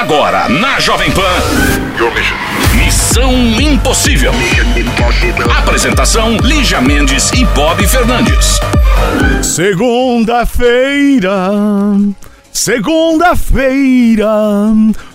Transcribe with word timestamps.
Agora, 0.00 0.48
na 0.48 0.80
Jovem 0.80 1.10
Pan. 1.10 1.20
Missão 2.74 3.34
Impossível. 3.60 4.32
Apresentação: 5.58 6.38
Lígia 6.38 6.80
Mendes 6.80 7.30
e 7.32 7.44
Bob 7.44 7.86
Fernandes. 7.86 8.58
Segunda-feira, 9.42 11.30
segunda-feira, 12.50 14.26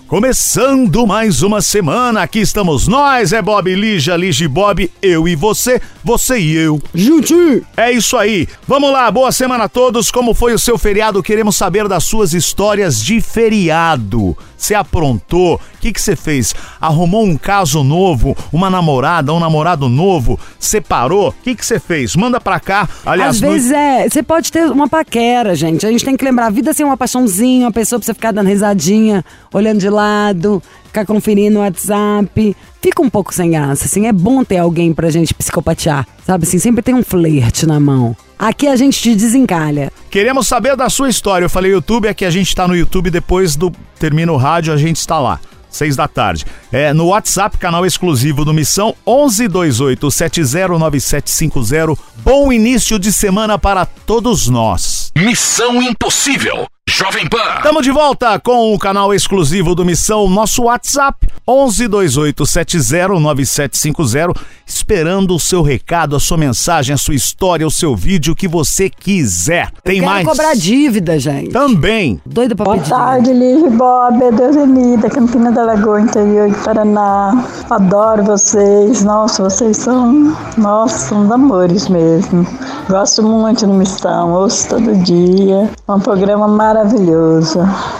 começando 0.07 1.07
mais 1.07 1.41
uma 1.41 1.63
semana. 1.63 2.21
Aqui 2.21 2.41
estamos 2.41 2.87
nós, 2.87 3.33
é 3.33 3.41
Bob 3.41 3.73
Lígia, 3.73 4.15
Lígia 4.15 4.45
e 4.45 4.47
Bob, 4.47 4.91
eu 5.01 5.27
e 5.27 5.35
você, 5.35 5.81
você 6.03 6.37
e 6.37 6.55
eu. 6.55 6.79
Juntinho. 6.93 7.65
É 7.75 7.91
isso 7.91 8.15
aí. 8.15 8.47
Vamos 8.67 8.91
lá, 8.91 9.09
boa 9.09 9.31
semana 9.31 9.63
a 9.63 9.69
todos. 9.69 10.11
Como 10.11 10.35
foi 10.35 10.53
o 10.53 10.59
seu 10.59 10.77
feriado? 10.77 11.23
Queremos 11.23 11.55
saber 11.55 11.87
das 11.87 12.03
suas 12.03 12.35
histórias 12.35 13.03
de 13.03 13.19
feriado. 13.19 14.37
Você 14.57 14.73
aprontou? 14.73 15.55
O 15.55 15.59
que 15.79 15.91
que 15.91 16.01
você 16.01 16.15
fez? 16.15 16.53
Arrumou 16.79 17.23
um 17.23 17.37
caso 17.37 17.83
novo? 17.83 18.35
Uma 18.51 18.69
namorada, 18.69 19.33
um 19.33 19.39
namorado 19.39 19.87
novo? 19.89 20.39
Separou? 20.59 21.29
O 21.29 21.33
que 21.43 21.55
que 21.55 21.65
você 21.65 21.79
fez? 21.79 22.15
Manda 22.15 22.39
pra 22.41 22.59
cá. 22.59 22.87
Aliás, 23.05 23.35
Às 23.35 23.41
no- 23.41 23.51
vezes 23.51 23.71
é, 23.71 24.09
você 24.09 24.23
pode 24.23 24.51
ter 24.51 24.65
uma 24.71 24.87
paquera, 24.87 25.55
gente. 25.55 25.85
A 25.85 25.91
gente 25.91 26.03
tem 26.05 26.15
que 26.17 26.25
lembrar, 26.25 26.47
a 26.47 26.49
vida 26.49 26.73
sem 26.73 26.85
uma 26.85 26.97
paixãozinha, 26.97 27.65
uma 27.65 27.71
pessoa 27.71 27.99
pra 27.99 28.05
você 28.05 28.13
ficar 28.13 28.31
dando 28.31 28.47
risadinha, 28.47 29.23
olhando 29.53 29.79
de 29.79 29.89
lado, 29.89 30.61
ficar 30.95 31.05
conferindo 31.05 31.59
o 31.59 31.61
WhatsApp. 31.61 32.55
Fica 32.81 33.01
um 33.01 33.09
pouco 33.09 33.33
sem 33.33 33.51
graça, 33.51 33.85
assim. 33.85 34.07
É 34.07 34.13
bom 34.13 34.43
ter 34.45 34.57
alguém 34.57 34.93
pra 34.93 35.09
gente 35.09 35.33
psicopatear, 35.33 36.07
sabe 36.25 36.45
assim? 36.45 36.57
Sempre 36.57 36.81
tem 36.81 36.95
um 36.95 37.03
flerte 37.03 37.65
na 37.65 37.79
mão. 37.79 38.15
Aqui 38.39 38.67
a 38.67 38.75
gente 38.75 39.01
te 39.01 39.13
desencalha. 39.15 39.91
Queremos 40.09 40.47
saber 40.47 40.75
da 40.77 40.89
sua 40.89 41.09
história. 41.09 41.45
Eu 41.45 41.49
falei 41.49 41.71
YouTube, 41.71 42.07
aqui 42.07 42.23
a 42.23 42.29
gente 42.29 42.55
tá 42.55 42.67
no 42.67 42.75
YouTube, 42.75 43.09
depois 43.09 43.55
do 43.55 43.71
termina 43.99 44.31
o 44.31 44.37
rádio, 44.37 44.73
a 44.73 44.77
gente 44.77 44.97
está 44.97 45.19
lá. 45.19 45.39
Seis 45.69 45.97
da 45.97 46.07
tarde. 46.07 46.45
É 46.71 46.93
no 46.93 47.07
WhatsApp, 47.07 47.57
canal 47.57 47.85
exclusivo 47.85 48.45
do 48.45 48.53
Missão 48.53 48.95
1128 49.05 50.09
709750. 50.09 52.01
Bom 52.23 52.53
início 52.53 52.97
de 52.97 53.11
semana 53.11 53.59
para 53.59 53.85
todos 53.85 54.47
nós. 54.47 55.11
Missão 55.17 55.81
Impossível. 55.81 56.65
Jovem 56.89 57.27
Pan. 57.27 57.55
Estamos 57.57 57.81
de 57.83 57.89
volta 57.91 58.39
com 58.39 58.71
o 58.73 58.77
canal 58.77 59.11
exclusivo 59.11 59.73
do 59.73 59.83
Missão, 59.83 60.29
nosso 60.29 60.63
WhatsApp 60.65 61.27
1128 61.47 62.45
709750, 62.45 64.33
esperando 64.67 65.35
o 65.35 65.39
seu 65.39 65.63
recado, 65.63 66.15
a 66.15 66.19
sua 66.19 66.37
mensagem, 66.37 66.93
a 66.93 66.97
sua 66.97 67.15
história, 67.15 67.65
o 67.65 67.71
seu 67.71 67.95
vídeo, 67.95 68.33
o 68.33 68.35
que 68.35 68.47
você 68.47 68.87
quiser. 68.87 69.71
Tem 69.83 69.95
Quero 69.99 70.05
mais? 70.05 70.27
cobrar 70.27 70.53
dívida, 70.55 71.19
gente. 71.19 71.49
Também. 71.49 72.21
Doida 72.23 72.55
pra 72.55 72.65
Boa 72.65 72.77
pedir. 72.77 72.89
tarde, 72.91 73.33
Liv 73.33 73.67
Bob, 73.71 74.23
é 74.23 74.31
Deusenida, 74.31 75.09
Campina 75.09 75.51
da 75.51 75.63
Lagoa, 75.63 75.99
interior 76.01 76.49
de 76.49 76.55
Paraná. 76.63 77.45
Adoro 77.69 78.23
vocês, 78.23 79.03
nossa, 79.03 79.43
vocês 79.43 79.75
são, 79.77 80.37
nossa, 80.55 81.09
são 81.09 81.33
amores 81.33 81.89
mesmo. 81.89 82.45
Gosto 82.87 83.23
muito 83.23 83.65
do 83.65 83.73
Missão, 83.73 84.33
ouço 84.33 84.69
todo 84.69 84.95
dia. 85.03 85.67
É 85.87 85.91
um 85.91 85.99
programa 85.99 86.47
maravilhoso, 86.47 86.74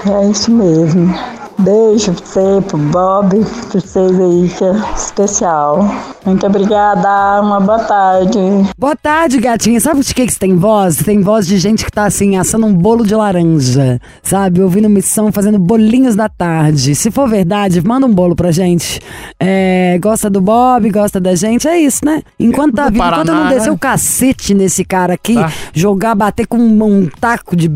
é 0.05 0.29
isso 0.29 0.51
mesmo. 0.51 1.13
Beijo 1.57 2.11
pra 2.13 2.25
você, 2.25 2.61
pro 2.67 2.77
Bob, 2.77 3.29
pra 3.71 3.79
vocês 3.79 4.19
aí, 4.19 4.49
que 4.49 4.63
é 4.63 4.73
especial. 4.95 5.89
Muito 6.25 6.45
obrigada, 6.45 7.41
uma 7.41 7.61
boa 7.61 7.79
tarde. 7.79 8.37
Boa 8.77 8.95
tarde, 8.95 9.39
gatinha. 9.39 9.79
Sabe 9.79 10.01
de 10.01 10.13
que 10.13 10.25
que 10.25 10.33
você 10.33 10.39
tem 10.39 10.55
voz? 10.57 10.97
Tem 10.97 11.21
voz 11.21 11.47
de 11.47 11.57
gente 11.57 11.85
que 11.85 11.91
tá 11.91 12.03
assim, 12.05 12.35
assando 12.35 12.67
um 12.67 12.73
bolo 12.73 13.05
de 13.05 13.15
laranja, 13.15 14.01
sabe? 14.21 14.61
Ouvindo 14.61 14.89
missão, 14.89 15.31
fazendo 15.31 15.57
bolinhos 15.57 16.13
da 16.15 16.27
tarde. 16.27 16.93
Se 16.93 17.09
for 17.09 17.27
verdade, 17.29 17.81
manda 17.81 18.05
um 18.05 18.13
bolo 18.13 18.35
pra 18.35 18.51
gente. 18.51 18.99
É, 19.39 19.97
gosta 20.01 20.29
do 20.29 20.41
Bob, 20.41 20.89
gosta 20.89 21.21
da 21.21 21.35
gente, 21.35 21.67
é 21.69 21.79
isso, 21.79 22.03
né? 22.03 22.21
Enquanto 22.37 22.75
tá 22.75 22.89
Do 22.89 22.93
vivo, 22.93 23.05
enquanto 23.05 23.29
eu 23.29 23.35
não 23.35 23.47
descer 23.47 23.69
né? 23.69 23.71
o 23.71 23.77
cacete 23.77 24.53
nesse 24.53 24.83
cara 24.83 25.13
aqui, 25.13 25.35
Tá. 25.35 25.49
jogar, 25.73 26.15
bater 26.15 26.45
com 26.47 26.57
um, 26.57 26.83
um 26.83 27.09
taco 27.19 27.55
de, 27.55 27.69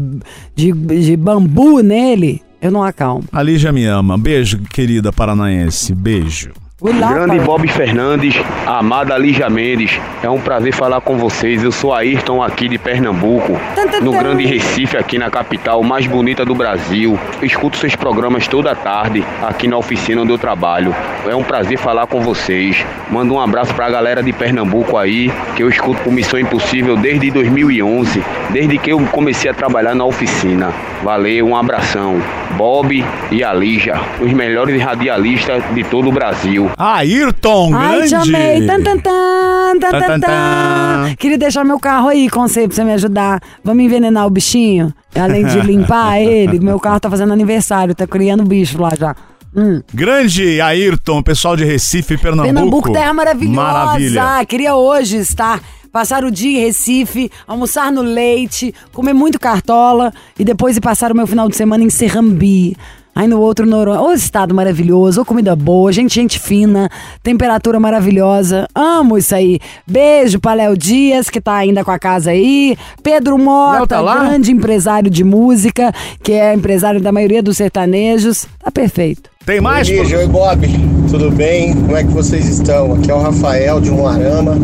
de, 0.53 0.73
de 0.73 1.15
bambu 1.15 1.81
nele, 1.81 2.41
eu 2.61 2.71
não 2.71 2.83
acalmo. 2.83 3.23
A 3.31 3.41
Lígia 3.41 3.71
me 3.71 3.85
ama. 3.85 4.17
Beijo, 4.17 4.59
querida 4.69 5.11
paranaense. 5.11 5.93
Beijo. 5.93 6.51
Grande. 6.81 7.39
Bob 7.39 7.67
Fernandes, 7.67 8.35
amada 8.65 9.17
Lígia 9.17 9.49
Mendes, 9.49 9.99
é 10.23 10.29
um 10.29 10.39
prazer 10.39 10.73
falar 10.73 11.01
com 11.01 11.17
vocês. 11.17 11.61
Eu 11.61 11.73
sou 11.73 11.93
Ayrton 11.93 12.41
aqui 12.41 12.69
de 12.69 12.77
Pernambuco, 12.77 13.59
no. 14.01 14.13
Grande 14.13 14.45
Recife, 14.45 14.95
aqui 14.95 15.17
na 15.17 15.29
capital 15.29 15.83
mais 15.83 16.07
bonita 16.07 16.45
do 16.45 16.55
Brasil. 16.55 17.19
Eu 17.41 17.45
escuto 17.45 17.75
seus 17.75 17.97
programas 17.97 18.47
toda 18.47 18.73
tarde 18.73 19.25
aqui 19.41 19.67
na 19.67 19.77
oficina 19.77 20.21
onde 20.21 20.31
eu 20.31 20.37
trabalho. 20.37 20.95
É 21.27 21.35
um 21.35 21.43
prazer 21.43 21.77
falar 21.77 22.07
com 22.07 22.21
vocês. 22.21 22.85
Mando 23.11 23.33
um 23.33 23.41
abraço 23.41 23.73
pra 23.73 23.89
galera 23.89 24.23
de 24.23 24.31
Pernambuco 24.31 24.95
aí, 24.95 25.29
que 25.57 25.63
eu 25.63 25.67
escuto 25.67 26.01
com 26.01 26.11
Missão 26.11 26.39
Impossível 26.39 26.95
desde 26.95 27.29
2011, 27.29 28.23
desde 28.51 28.77
que 28.77 28.91
eu 28.93 28.99
comecei 29.11 29.51
a 29.51 29.53
trabalhar 29.53 29.95
na 29.95 30.05
oficina. 30.05 30.73
Valeu, 31.03 31.47
um 31.47 31.57
abração. 31.57 32.21
Bob 32.57 33.03
e 33.31 33.43
a 33.43 33.53
Lígia, 33.53 33.95
os 34.19 34.31
melhores 34.33 34.81
radialistas 34.81 35.63
de 35.73 35.83
todo 35.83 36.09
o 36.09 36.11
Brasil. 36.11 36.68
Ayrton, 36.77 37.75
Ai, 37.75 37.97
grande. 37.97 38.09
te 38.09 38.15
amei. 38.15 38.65
Tan, 38.65 38.83
tan, 38.83 38.99
tan, 38.99 39.79
tan, 39.79 39.91
Tan, 39.91 39.99
tan, 39.99 40.19
tan. 40.19 41.15
Queria 41.17 41.37
deixar 41.37 41.63
meu 41.63 41.79
carro 41.79 42.09
aí 42.09 42.27
você 42.29 42.67
pra 42.67 42.75
você 42.75 42.83
me 42.83 42.93
ajudar. 42.93 43.41
Vamos 43.63 43.83
envenenar 43.83 44.25
o 44.25 44.29
bichinho? 44.29 44.93
Além 45.15 45.45
de 45.45 45.59
limpar 45.65 46.19
ele, 46.21 46.59
meu 46.59 46.79
carro 46.79 46.99
tá 46.99 47.09
fazendo 47.09 47.33
aniversário, 47.33 47.93
tá 47.95 48.07
criando 48.07 48.43
bicho 48.43 48.81
lá 48.81 48.91
já. 48.97 49.15
Hum. 49.55 49.81
Grande 49.93 50.61
Ayrton, 50.61 51.23
pessoal 51.23 51.55
de 51.55 51.65
Recife, 51.65 52.17
Pernambuco. 52.17 52.53
Pernambuco, 52.53 52.93
terra 52.93 53.13
maravilhosa. 53.13 53.55
Maravilha. 53.61 54.45
Queria 54.45 54.75
hoje 54.75 55.17
estar, 55.17 55.59
passar 55.91 56.23
o 56.23 56.29
dia 56.31 56.59
em 56.59 56.65
Recife, 56.65 57.31
almoçar 57.47 57.91
no 57.91 58.01
leite, 58.03 58.73
comer 58.93 59.13
muito 59.13 59.39
cartola 59.39 60.13
e 60.37 60.45
depois 60.45 60.77
ir 60.77 60.81
passar 60.81 61.11
o 61.11 61.15
meu 61.15 61.25
final 61.25 61.49
de 61.49 61.55
semana 61.55 61.83
em 61.83 61.89
Serrambi. 61.89 62.77
Aí 63.19 63.27
no 63.27 63.41
outro 63.41 63.65
Noronha. 63.65 63.99
Ô 63.99 64.13
estado 64.13 64.55
maravilhoso, 64.55 65.19
ô 65.19 65.25
comida 65.25 65.53
boa, 65.53 65.91
gente, 65.91 66.15
gente 66.15 66.39
fina, 66.39 66.89
temperatura 67.21 67.77
maravilhosa. 67.77 68.65
Amo 68.73 69.17
isso 69.17 69.35
aí. 69.35 69.59
Beijo 69.85 70.39
pra 70.39 70.53
Léo 70.53 70.77
Dias, 70.77 71.29
que 71.29 71.41
tá 71.41 71.55
ainda 71.55 71.83
com 71.83 71.91
a 71.91 71.99
casa 71.99 72.31
aí. 72.31 72.77
Pedro 73.03 73.37
Mota, 73.37 74.01
tá 74.01 74.01
grande 74.01 74.53
empresário 74.53 75.11
de 75.11 75.25
música, 75.25 75.91
que 76.23 76.31
é 76.31 76.53
empresário 76.53 77.01
da 77.01 77.11
maioria 77.11 77.43
dos 77.43 77.57
sertanejos. 77.57 78.47
Tá 78.63 78.71
perfeito. 78.71 79.29
Tem 79.45 79.59
mais? 79.59 79.89
Bom 79.89 80.05
dia, 80.05 80.19
oi 80.19 80.27
Bob, 80.27 80.65
tudo 81.11 81.29
bem? 81.29 81.73
Como 81.73 81.97
é 81.97 82.05
que 82.05 82.11
vocês 82.11 82.47
estão? 82.47 82.93
Aqui 82.93 83.11
é 83.11 83.13
o 83.13 83.19
Rafael 83.19 83.81
de 83.81 83.91
Moarama. 83.91 84.55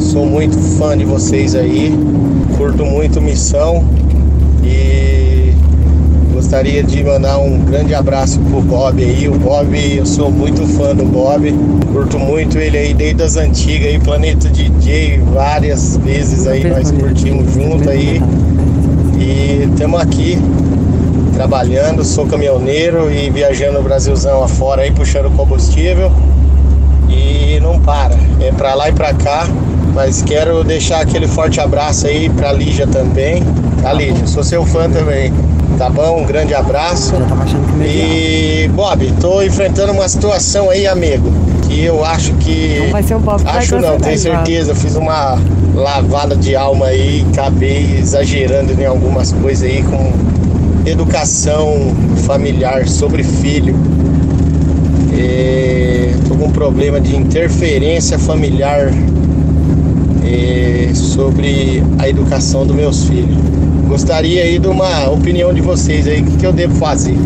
Sou 0.00 0.26
muito 0.26 0.58
fã 0.76 0.98
de 0.98 1.04
vocês 1.04 1.54
aí, 1.54 1.92
curto 2.56 2.84
muito 2.84 3.20
Missão 3.20 3.88
e 4.64 5.09
gostaria 6.50 6.82
de 6.82 7.04
mandar 7.04 7.38
um 7.38 7.60
grande 7.60 7.94
abraço 7.94 8.40
pro 8.40 8.60
Bob 8.60 9.00
aí. 9.00 9.28
O 9.28 9.38
Bob, 9.38 9.72
eu 9.96 10.04
sou 10.04 10.32
muito 10.32 10.66
fã 10.66 10.92
do 10.96 11.04
Bob, 11.04 11.54
curto 11.92 12.18
muito 12.18 12.58
ele 12.58 12.76
aí 12.76 12.92
desde 12.92 13.22
as 13.22 13.36
antigas 13.36 13.86
aí, 13.86 14.00
Planeta 14.00 14.48
DJ, 14.48 15.20
várias 15.32 15.96
vezes 15.98 16.48
aí 16.48 16.68
nós 16.68 16.90
curtimos 16.90 17.54
junto 17.54 17.88
aí 17.88 18.20
e 19.16 19.68
estamos 19.70 20.00
aqui 20.00 20.36
trabalhando, 21.34 22.04
sou 22.04 22.26
caminhoneiro 22.26 23.08
e 23.12 23.30
viajando 23.30 23.78
o 23.78 23.82
Brasilzão 23.84 24.42
afora 24.42 24.82
aí, 24.82 24.90
puxando 24.90 25.30
combustível. 25.36 26.10
E 27.08 27.60
não 27.60 27.78
para, 27.78 28.16
é 28.40 28.50
pra 28.50 28.74
lá 28.74 28.88
e 28.88 28.92
pra 28.92 29.14
cá. 29.14 29.46
Mas 29.94 30.22
quero 30.22 30.62
deixar 30.64 31.00
aquele 31.00 31.26
forte 31.26 31.60
abraço 31.60 32.06
aí 32.06 32.28
pra 32.30 32.52
Lígia 32.52 32.86
também. 32.86 33.42
Tá, 33.82 33.92
Lígia? 33.92 34.26
Sou 34.26 34.42
seu 34.42 34.64
fã 34.64 34.88
também. 34.88 35.32
Tá 35.78 35.88
bom? 35.88 36.22
Um 36.22 36.26
grande 36.26 36.54
abraço. 36.54 37.14
E, 37.82 38.68
Bob, 38.74 39.12
tô 39.20 39.42
enfrentando 39.42 39.92
uma 39.92 40.08
situação 40.08 40.68
aí, 40.68 40.86
amigo, 40.86 41.32
que 41.66 41.84
eu 41.84 42.04
acho 42.04 42.32
que. 42.34 42.80
Não 42.80 42.90
vai 42.90 43.02
ser 43.02 43.14
o 43.14 43.20
Bob 43.20 43.42
Acho 43.46 43.78
não, 43.80 43.98
tenho 43.98 44.18
certeza. 44.18 44.74
Fiz 44.74 44.94
uma 44.96 45.38
lavada 45.74 46.36
de 46.36 46.54
alma 46.54 46.86
aí, 46.86 47.24
acabei 47.32 47.96
exagerando 47.98 48.72
em 48.78 48.84
algumas 48.84 49.32
coisas 49.32 49.68
aí 49.68 49.82
com 49.82 50.12
educação 50.88 51.94
familiar 52.26 52.86
sobre 52.86 53.22
filho. 53.22 53.74
É, 55.16 56.14
tô 56.28 56.34
com 56.34 56.46
um 56.46 56.50
problema 56.50 57.00
de 57.00 57.16
interferência 57.16 58.18
familiar 58.18 58.90
é, 60.24 60.92
sobre 60.94 61.82
a 61.98 62.08
educação 62.08 62.66
dos 62.66 62.74
meus 62.74 63.04
filhos. 63.04 63.36
Gostaria 63.88 64.42
aí 64.42 64.58
de 64.58 64.68
uma 64.68 65.08
opinião 65.10 65.52
de 65.52 65.60
vocês 65.60 66.06
aí, 66.06 66.22
o 66.22 66.24
que, 66.24 66.36
que 66.38 66.46
eu 66.46 66.52
devo 66.52 66.74
fazer? 66.76 67.16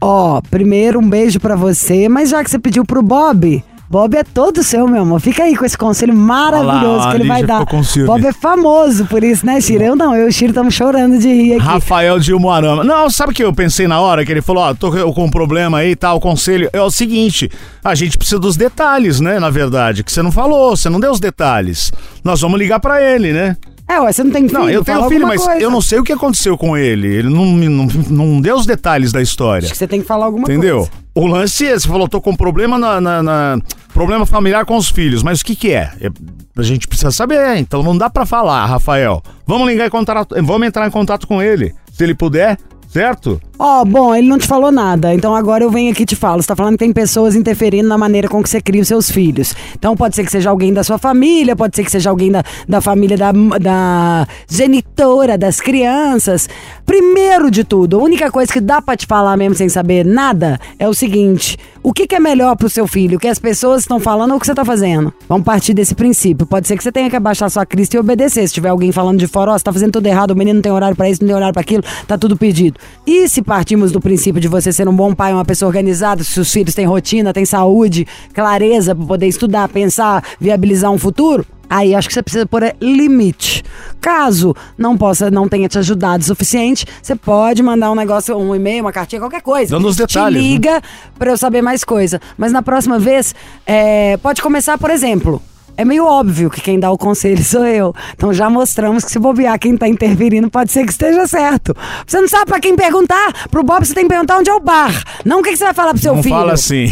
Ó, 0.00 0.40
primeiro 0.50 1.00
um 1.00 1.08
beijo 1.08 1.40
pra 1.40 1.56
você, 1.56 2.08
mas 2.08 2.30
já 2.30 2.44
que 2.44 2.50
você 2.50 2.58
pediu 2.58 2.84
pro 2.84 3.02
Bob, 3.02 3.64
Bob 3.88 4.16
é 4.16 4.24
todo 4.24 4.62
seu, 4.62 4.88
meu 4.88 5.02
amor. 5.02 5.20
Fica 5.20 5.44
aí 5.44 5.54
com 5.56 5.64
esse 5.64 5.76
conselho 5.76 6.14
maravilhoso 6.14 7.04
lá, 7.04 7.10
que 7.10 7.16
ele 7.18 7.28
vai 7.28 7.42
dar. 7.42 7.64
Bob 8.06 8.26
é 8.26 8.32
famoso 8.32 9.04
por 9.06 9.22
isso, 9.22 9.44
né, 9.44 9.60
Chiro? 9.60 9.84
Eu 9.84 9.94
não, 9.94 10.14
eu 10.16 10.26
e 10.26 10.28
o 10.28 10.32
Chiro 10.32 10.50
estamos 10.50 10.74
chorando 10.74 11.18
de 11.18 11.28
rir 11.28 11.54
aqui. 11.54 11.64
Rafael 11.64 12.18
de 12.18 12.32
Umuarama. 12.32 12.82
Não, 12.82 13.08
sabe 13.10 13.32
o 13.32 13.34
que 13.34 13.44
eu 13.44 13.52
pensei 13.52 13.86
na 13.86 14.00
hora 14.00 14.24
que 14.24 14.32
ele 14.32 14.42
falou, 14.42 14.64
ó, 14.64 14.74
tô 14.74 14.90
com 15.12 15.24
um 15.24 15.30
problema 15.30 15.78
aí 15.78 15.90
e 15.90 15.96
tal, 15.96 16.16
o 16.16 16.20
conselho. 16.20 16.68
É 16.72 16.80
o 16.80 16.90
seguinte, 16.90 17.50
a 17.84 17.94
gente 17.94 18.16
precisa 18.16 18.38
dos 18.38 18.56
detalhes, 18.56 19.20
né, 19.20 19.38
na 19.38 19.50
verdade, 19.50 20.02
que 20.02 20.10
você 20.10 20.22
não 20.22 20.32
falou, 20.32 20.76
você 20.76 20.88
não 20.88 20.98
deu 20.98 21.12
os 21.12 21.20
detalhes. 21.20 21.92
Nós 22.24 22.40
vamos 22.40 22.58
ligar 22.58 22.80
pra 22.80 23.02
ele, 23.02 23.32
né? 23.32 23.56
É, 23.86 24.00
ué, 24.00 24.12
você 24.12 24.24
não 24.24 24.30
tem 24.30 24.48
filho? 24.48 24.58
Não, 24.60 24.70
eu 24.70 24.82
tenho 24.82 25.08
filho, 25.08 25.26
mas 25.26 25.44
coisa. 25.44 25.60
eu 25.60 25.70
não 25.70 25.80
sei 25.80 25.98
o 25.98 26.02
que 26.04 26.12
aconteceu 26.12 26.56
com 26.56 26.76
ele. 26.76 27.06
Ele 27.06 27.28
não, 27.28 27.44
me- 27.44 27.68
não, 27.68 27.86
não 28.08 28.40
deu 28.40 28.56
os 28.56 28.64
detalhes 28.64 29.12
da 29.12 29.20
história. 29.20 29.64
Acho 29.66 29.72
que 29.72 29.78
você 29.78 29.86
tem 29.86 30.00
que 30.00 30.06
falar 30.06 30.24
alguma 30.26 30.44
Entendeu? 30.44 30.78
coisa. 30.78 30.90
O 31.14 31.26
lance 31.26 31.66
é, 31.66 31.78
você 31.78 31.86
falou, 31.86 32.08
tô 32.08 32.20
com 32.20 32.34
problema 32.34 32.78
na, 32.78 32.98
na- 33.00 33.22
na- 33.22 33.58
problema 33.92 34.24
familiar 34.24 34.64
com 34.64 34.76
os 34.76 34.88
filhos, 34.88 35.22
mas 35.22 35.40
o 35.40 35.44
que 35.44 35.54
que 35.54 35.70
é? 35.70 35.92
É- 36.00 36.08
A 36.56 36.62
gente 36.62 36.88
precisa 36.88 37.10
saber, 37.10 37.56
então 37.58 37.82
não 37.82 37.96
dá 37.98 38.08
pra 38.08 38.24
falar, 38.24 38.64
Rafael. 38.66 39.22
Vamos 39.46 39.68
ligar 39.68 39.86
em 39.86 39.90
contato, 39.90 40.34
vamos 40.42 40.66
entrar 40.66 40.86
em 40.86 40.90
contato 40.90 41.26
com 41.26 41.42
ele, 41.42 41.74
se 41.92 42.02
ele 42.04 42.14
puder, 42.14 42.56
certo? 42.88 43.40
Ó, 43.56 43.84
bom, 43.84 44.14
ele 44.14 44.26
não 44.26 44.36
te 44.36 44.48
falou 44.48 44.72
nada, 44.72 45.14
então 45.14 45.34
agora 45.34 45.62
eu 45.62 45.70
venho 45.70 45.92
aqui 45.92 46.02
e 46.02 46.06
te 46.06 46.16
falo. 46.16 46.42
Você 46.42 46.48
tá 46.48 46.56
falando 46.56 46.72
que 46.72 46.78
tem 46.78 46.92
pessoas 46.92 47.36
interferindo 47.36 47.88
na 47.88 47.96
maneira 47.96 48.28
com 48.28 48.42
que 48.42 48.48
você 48.48 48.60
cria 48.60 48.82
os 48.82 48.88
seus 48.88 49.08
filhos. 49.10 49.54
Então 49.76 49.96
pode 49.96 50.16
ser 50.16 50.24
que 50.24 50.30
seja 50.30 50.50
alguém 50.50 50.72
da 50.72 50.82
sua 50.82 50.98
família, 50.98 51.54
pode 51.54 51.76
ser 51.76 51.84
que 51.84 51.90
seja 51.90 52.10
alguém 52.10 52.32
da, 52.32 52.42
da 52.68 52.80
família 52.80 53.16
da, 53.16 53.32
da 53.32 54.26
genitora 54.48 55.38
das 55.38 55.60
crianças. 55.60 56.48
Primeiro 56.84 57.50
de 57.50 57.62
tudo, 57.62 58.00
a 58.00 58.02
única 58.02 58.30
coisa 58.30 58.52
que 58.52 58.60
dá 58.60 58.82
pra 58.82 58.96
te 58.96 59.06
falar 59.06 59.36
mesmo 59.36 59.54
sem 59.54 59.68
saber 59.68 60.04
nada 60.04 60.58
é 60.76 60.88
o 60.88 60.94
seguinte: 60.94 61.56
o 61.82 61.92
que, 61.92 62.06
que 62.06 62.14
é 62.14 62.20
melhor 62.20 62.56
pro 62.56 62.68
seu 62.68 62.86
filho? 62.86 63.18
O 63.18 63.20
que 63.20 63.28
as 63.28 63.38
pessoas 63.38 63.82
estão 63.82 64.00
falando 64.00 64.32
ou 64.32 64.38
o 64.38 64.40
que 64.40 64.46
você 64.46 64.54
tá 64.54 64.64
fazendo? 64.64 65.12
Vamos 65.28 65.44
partir 65.44 65.74
desse 65.74 65.94
princípio. 65.94 66.46
Pode 66.46 66.66
ser 66.66 66.76
que 66.76 66.82
você 66.82 66.90
tenha 66.90 67.08
que 67.08 67.16
abaixar 67.16 67.50
sua 67.50 67.64
crista 67.64 67.96
e 67.96 68.00
obedecer. 68.00 68.48
Se 68.48 68.54
tiver 68.54 68.70
alguém 68.70 68.90
falando 68.90 69.18
de 69.18 69.26
fora, 69.26 69.52
ó, 69.52 69.58
você 69.58 69.62
tá 69.62 69.72
fazendo 69.72 69.92
tudo 69.92 70.06
errado, 70.06 70.32
o 70.32 70.36
menino 70.36 70.56
não 70.56 70.62
tem 70.62 70.72
horário 70.72 70.96
pra 70.96 71.08
isso, 71.08 71.22
não 71.22 71.28
tem 71.28 71.36
horário 71.36 71.52
pra 71.52 71.60
aquilo, 71.60 71.84
tá 72.08 72.18
tudo 72.18 72.36
pedido. 72.36 72.80
E 73.06 73.28
se 73.28 73.42
partimos 73.44 73.92
do 73.92 74.00
princípio 74.00 74.40
de 74.40 74.48
você 74.48 74.72
ser 74.72 74.88
um 74.88 74.96
bom 74.96 75.14
pai, 75.14 75.32
uma 75.32 75.44
pessoa 75.44 75.68
organizada, 75.68 76.24
se 76.24 76.40
os 76.40 76.50
filhos 76.50 76.74
têm 76.74 76.86
rotina, 76.86 77.32
têm 77.32 77.44
saúde, 77.44 78.06
clareza 78.32 78.94
pra 78.94 79.04
poder 79.04 79.26
estudar, 79.26 79.68
pensar, 79.68 80.24
viabilizar 80.40 80.90
um 80.90 80.98
futuro, 80.98 81.46
Aí 81.68 81.94
acho 81.94 82.08
que 82.08 82.14
você 82.14 82.22
precisa 82.22 82.46
pôr 82.46 82.74
limite. 82.80 83.64
Caso 84.00 84.54
não 84.76 84.96
possa, 84.96 85.30
não 85.30 85.48
tenha 85.48 85.68
te 85.68 85.78
ajudado 85.78 86.22
o 86.22 86.26
suficiente, 86.26 86.86
você 87.02 87.16
pode 87.16 87.62
mandar 87.62 87.90
um 87.90 87.94
negócio, 87.94 88.36
um 88.36 88.54
e-mail, 88.54 88.84
uma 88.84 88.92
cartinha, 88.92 89.20
qualquer 89.20 89.42
coisa. 89.42 89.70
Dando 89.74 89.88
os 89.88 89.96
Te 89.96 90.06
detalhes, 90.06 90.40
né? 90.40 90.48
liga 90.48 90.82
pra 91.18 91.30
eu 91.30 91.36
saber 91.36 91.62
mais 91.62 91.82
coisa. 91.82 92.20
Mas 92.36 92.52
na 92.52 92.62
próxima 92.62 92.98
vez, 92.98 93.34
é, 93.66 94.16
pode 94.18 94.42
começar, 94.42 94.78
por 94.78 94.90
exemplo. 94.90 95.42
É 95.76 95.84
meio 95.84 96.06
óbvio 96.06 96.48
que 96.50 96.60
quem 96.60 96.78
dá 96.78 96.90
o 96.90 96.96
conselho 96.96 97.42
sou 97.44 97.66
eu. 97.66 97.92
Então 98.14 98.32
já 98.32 98.48
mostramos 98.48 99.04
que 99.04 99.10
se 99.10 99.18
bobear 99.18 99.58
quem 99.58 99.76
tá 99.76 99.88
interferindo 99.88 100.48
pode 100.48 100.70
ser 100.70 100.84
que 100.84 100.92
esteja 100.92 101.26
certo. 101.26 101.74
Você 102.06 102.20
não 102.20 102.28
sabe 102.28 102.46
pra 102.46 102.60
quem 102.60 102.76
perguntar? 102.76 103.48
Pro 103.50 103.62
Bob 103.64 103.84
você 103.84 103.92
tem 103.92 104.04
que 104.04 104.08
perguntar 104.10 104.38
onde 104.38 104.48
é 104.50 104.54
o 104.54 104.60
bar. 104.60 104.92
Não 105.24 105.40
o 105.40 105.42
que, 105.42 105.50
que 105.50 105.56
você 105.56 105.64
vai 105.64 105.74
falar 105.74 105.90
pro 105.92 106.00
seu 106.02 106.14
não 106.14 106.22
filho. 106.22 106.34
fala 106.34 106.52
assim. 106.52 106.86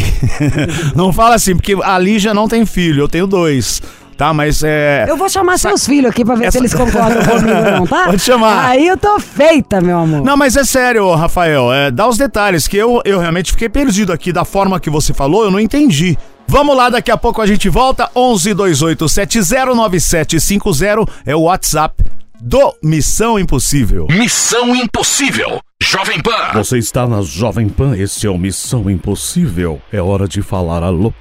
não 0.95 1.13
fala 1.13 1.35
assim, 1.35 1.55
porque 1.55 1.77
a 1.81 1.97
Lígia 1.97 2.33
não 2.33 2.47
tem 2.47 2.65
filho, 2.65 3.03
eu 3.03 3.07
tenho 3.07 3.25
dois. 3.25 3.81
Tá, 4.17 4.31
mas 4.33 4.61
é. 4.63 5.05
Eu 5.07 5.17
vou 5.17 5.27
chamar 5.27 5.57
Sa- 5.57 5.69
seus 5.69 5.85
filhos 5.87 6.11
aqui 6.11 6.23
pra 6.23 6.35
ver 6.35 6.45
Essa- 6.45 6.51
se 6.51 6.57
eles 6.59 6.73
concordam 6.73 7.23
comigo 7.25 7.57
ou 7.57 7.71
não, 7.79 7.87
tá? 7.87 8.03
Pode 8.05 8.21
chamar. 8.21 8.65
Aí 8.69 8.87
eu 8.87 8.95
tô 8.97 9.17
feita, 9.19 9.81
meu 9.81 9.97
amor. 9.97 10.21
Não, 10.23 10.37
mas 10.37 10.55
é 10.55 10.63
sério, 10.63 11.11
Rafael. 11.15 11.73
É, 11.73 11.89
dá 11.89 12.07
os 12.07 12.17
detalhes, 12.17 12.67
que 12.67 12.77
eu, 12.77 13.01
eu 13.05 13.17
realmente 13.19 13.51
fiquei 13.51 13.69
perdido 13.69 14.13
aqui 14.13 14.31
da 14.31 14.45
forma 14.45 14.79
que 14.79 14.89
você 14.89 15.13
falou, 15.13 15.45
eu 15.45 15.51
não 15.51 15.59
entendi. 15.59 16.15
Vamos 16.47 16.75
lá, 16.77 16.89
daqui 16.89 17.11
a 17.11 17.17
pouco 17.17 17.41
a 17.41 17.45
gente 17.47 17.67
volta. 17.69 18.09
11 18.15 18.53
28 18.53 19.09
709750 19.09 21.05
é 21.25 21.35
o 21.35 21.41
WhatsApp 21.43 22.03
do 22.39 22.73
Missão 22.83 23.39
Impossível. 23.39 24.07
Missão 24.09 24.75
Impossível. 24.75 25.59
Jovem 25.81 26.21
Pan. 26.21 26.51
Você 26.53 26.77
está 26.77 27.07
na 27.07 27.21
Jovem 27.21 27.67
Pan, 27.69 27.95
esse 27.97 28.27
é 28.27 28.29
o 28.29 28.37
Missão 28.37 28.89
Impossível. 28.89 29.81
É 29.91 30.01
hora 30.01 30.27
de 30.27 30.41
falar 30.41 30.83
alô. 30.83 31.13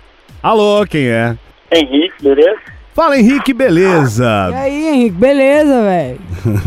Alô, 0.42 0.84
quem 0.86 1.06
é? 1.06 1.36
Henrique, 1.72 2.14
beleza? 2.22 2.58
Fala, 2.94 3.18
Henrique, 3.18 3.52
E 3.52 3.54
beleza? 3.54 4.50
aí, 4.54 4.88
Henrique, 4.88 5.16
beleza, 5.16 5.82
velho? 5.82 6.20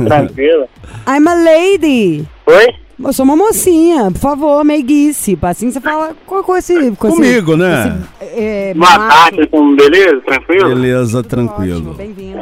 Tranquilo. 0.08 0.68
I'm 1.08 1.28
a 1.28 1.36
lady. 1.36 2.28
Oi? 2.48 2.68
Eu 3.04 3.12
sou 3.14 3.26
uma 3.26 3.36
mocinha, 3.36 4.10
por 4.12 4.20
favor, 4.20 4.64
meiguice. 4.64 5.38
Assim 5.42 5.70
você 5.70 5.82
fala 5.82 6.16
com, 6.26 6.42
com 6.42 6.56
esse. 6.56 6.74
Com 6.96 7.08
esse- 7.10 7.16
Comigo, 7.18 7.58
né? 7.58 8.02
esse, 8.22 8.34
é, 8.40 8.74
Boa 8.74 8.98
macho. 8.98 9.08
tarde, 9.10 9.48
como 9.48 9.76
beleza? 9.76 10.22
Tranquilo? 10.22 10.70
Beleza, 10.70 11.20
Ótimo, 11.20 11.30
tranquilo. 11.30 11.94
bem-vindo. 11.94 12.40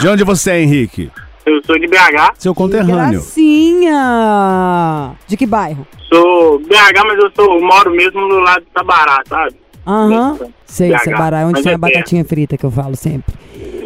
De 0.00 0.08
onde 0.08 0.24
você 0.24 0.50
é, 0.52 0.60
Henrique? 0.62 1.10
Eu 1.46 1.60
sou 1.64 1.78
de 1.78 1.86
BH. 1.86 2.34
Seu 2.38 2.54
conterrâneo. 2.54 3.20
Gracinha! 3.20 5.12
De 5.26 5.36
que 5.36 5.46
bairro? 5.46 5.86
Sou 6.12 6.58
BH, 6.60 7.04
mas 7.06 7.18
eu 7.18 7.30
sou, 7.34 7.60
moro 7.60 7.90
mesmo 7.90 8.28
do 8.28 8.38
lado 8.40 8.60
de 8.60 8.66
Tabará, 8.72 9.20
sabe? 9.28 9.56
Aham. 9.86 10.34
Isso. 10.34 10.46
Sei. 10.66 10.96
Sabará, 10.98 11.40
é 11.40 11.44
onde 11.46 11.62
tem 11.62 11.72
é 11.72 11.74
a 11.74 11.78
batatinha 11.78 12.24
frita 12.24 12.56
que 12.56 12.64
eu 12.64 12.70
falo 12.70 12.96
sempre. 12.96 13.34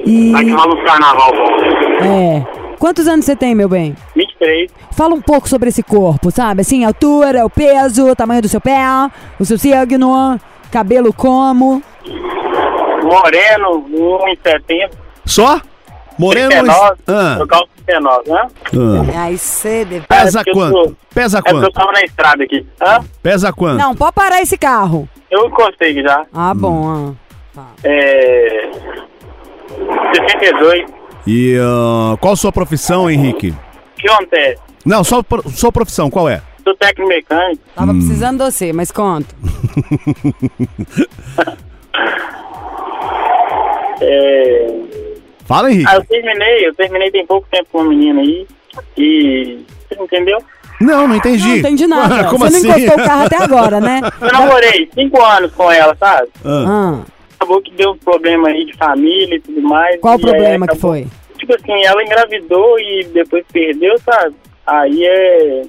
E. 0.05 0.35
Aqui 0.35 0.51
rola 0.51 0.75
um 0.75 0.85
carnaval 0.85 1.31
bom. 1.33 2.05
É. 2.05 2.47
Quantos 2.78 3.06
anos 3.08 3.25
você 3.25 3.34
tem, 3.34 3.55
meu 3.55 3.69
bem? 3.69 3.94
23. 4.14 4.70
Fala 4.93 5.14
um 5.14 5.20
pouco 5.20 5.49
sobre 5.49 5.69
esse 5.70 5.82
corpo, 5.82 6.31
sabe? 6.31 6.61
Assim, 6.61 6.84
altura, 6.84 7.44
o 7.44 7.50
peso, 7.50 8.11
o 8.11 8.17
tamanho 8.17 8.43
do 8.43 8.49
seu 8.49 8.61
pé, 8.61 8.78
o 9.40 9.44
seu 9.44 9.58
signo, 9.58 10.38
cabelo 10.70 11.12
como. 11.12 11.82
Moreno, 13.02 13.84
1,70. 13.90 14.90
Só? 15.25 15.61
Moreno. 16.19 16.49
39. 16.50 16.96
Ah, 17.08 17.37
Eu 17.38 17.46
calço 17.46 17.69
39, 17.87 18.31
né? 18.31 18.46
ah. 19.17 19.20
Ai, 19.22 19.37
cedo. 19.37 20.05
Pesa 20.08 20.40
É 20.46 20.52
quanto? 20.52 20.72
sou- 20.72 20.96
Pesa 21.14 21.38
É 21.38 21.43
porque 21.43 21.56
eu 21.56 21.61
quanto? 21.61 21.72
tava 21.75 21.93
na 21.93 22.02
estrada 22.02 22.44
aqui. 22.44 22.67
Hã? 22.81 23.00
Pesa 23.22 23.52
quanto? 23.52 23.79
Não, 23.79 23.94
pode 23.94 24.12
parar 24.12 24.40
esse 24.43 24.56
carro. 24.58 25.08
Eu 25.31 25.46
encostei 25.46 26.02
já. 26.02 26.25
Ah, 26.32 26.52
bom. 26.55 27.14
ah. 27.58 27.62
É. 27.84 28.70
62. 30.14 30.87
E 31.26 31.56
ah, 31.61 32.17
qual 32.20 32.37
sua 32.37 32.52
profissão, 32.52 33.11
Henrique? 33.11 33.55
Que 33.99 34.08
acontece? 34.08 34.61
Não, 34.84 35.02
só 35.02 35.23
sua 35.55 35.73
profissão, 35.73 36.08
qual 36.11 36.28
é? 36.28 36.40
Sou 36.62 36.75
técnico 36.76 37.08
mecânico. 37.08 37.62
Tava 37.75 37.93
Hum. 37.93 37.99
precisando 37.99 38.38
de 38.44 38.44
você, 38.50 38.73
mas 38.73 38.90
conta. 38.93 39.34
É. 44.00 44.67
Fala, 45.46 45.70
Henrique. 45.70 45.88
Ah, 45.88 45.96
eu 45.96 46.05
terminei, 46.05 46.67
eu 46.69 46.75
terminei 46.75 47.11
tem 47.11 47.26
pouco 47.26 47.46
tempo 47.50 47.67
com 47.72 47.79
uma 47.79 47.88
menina 47.88 48.20
aí. 48.20 48.46
E. 48.96 49.58
Você 49.88 50.02
entendeu? 50.02 50.38
Não, 50.81 51.08
não 51.08 51.17
entendi. 51.17 51.46
Não 51.49 51.56
entendi 51.56 51.87
nada. 51.87 52.25
Como 52.29 52.38
você 52.44 52.56
assim? 52.58 52.69
não 52.69 52.79
encostou 52.79 53.02
o 53.05 53.06
carro 53.06 53.25
até 53.26 53.43
agora, 53.43 53.81
né? 53.81 54.00
Eu 54.20 54.32
namorei 54.32 54.91
cinco 54.93 55.22
anos 55.22 55.53
com 55.55 55.70
ela, 55.72 55.96
sabe? 55.98 56.29
Ah, 56.44 56.65
Ah, 56.69 57.05
Acabou 57.38 57.60
que 57.60 57.70
deu 57.72 57.90
um 57.93 57.98
problema 57.98 58.48
aí 58.48 58.64
de 58.64 58.76
família 58.76 59.36
e 59.36 59.40
tudo 59.40 59.60
mais. 59.62 60.00
qual 60.00 60.16
o 60.16 60.20
problema 60.20 60.66
que 60.66 60.72
acabou- 60.72 60.93
foi? 60.93 61.06
Tipo 61.38 61.55
assim, 61.55 61.84
ela 61.84 62.02
engravidou 62.02 62.78
e 62.81 63.05
depois 63.12 63.44
perdeu, 63.52 63.98
sabe? 64.00 64.34
Aí 64.66 65.05
é. 65.06 65.62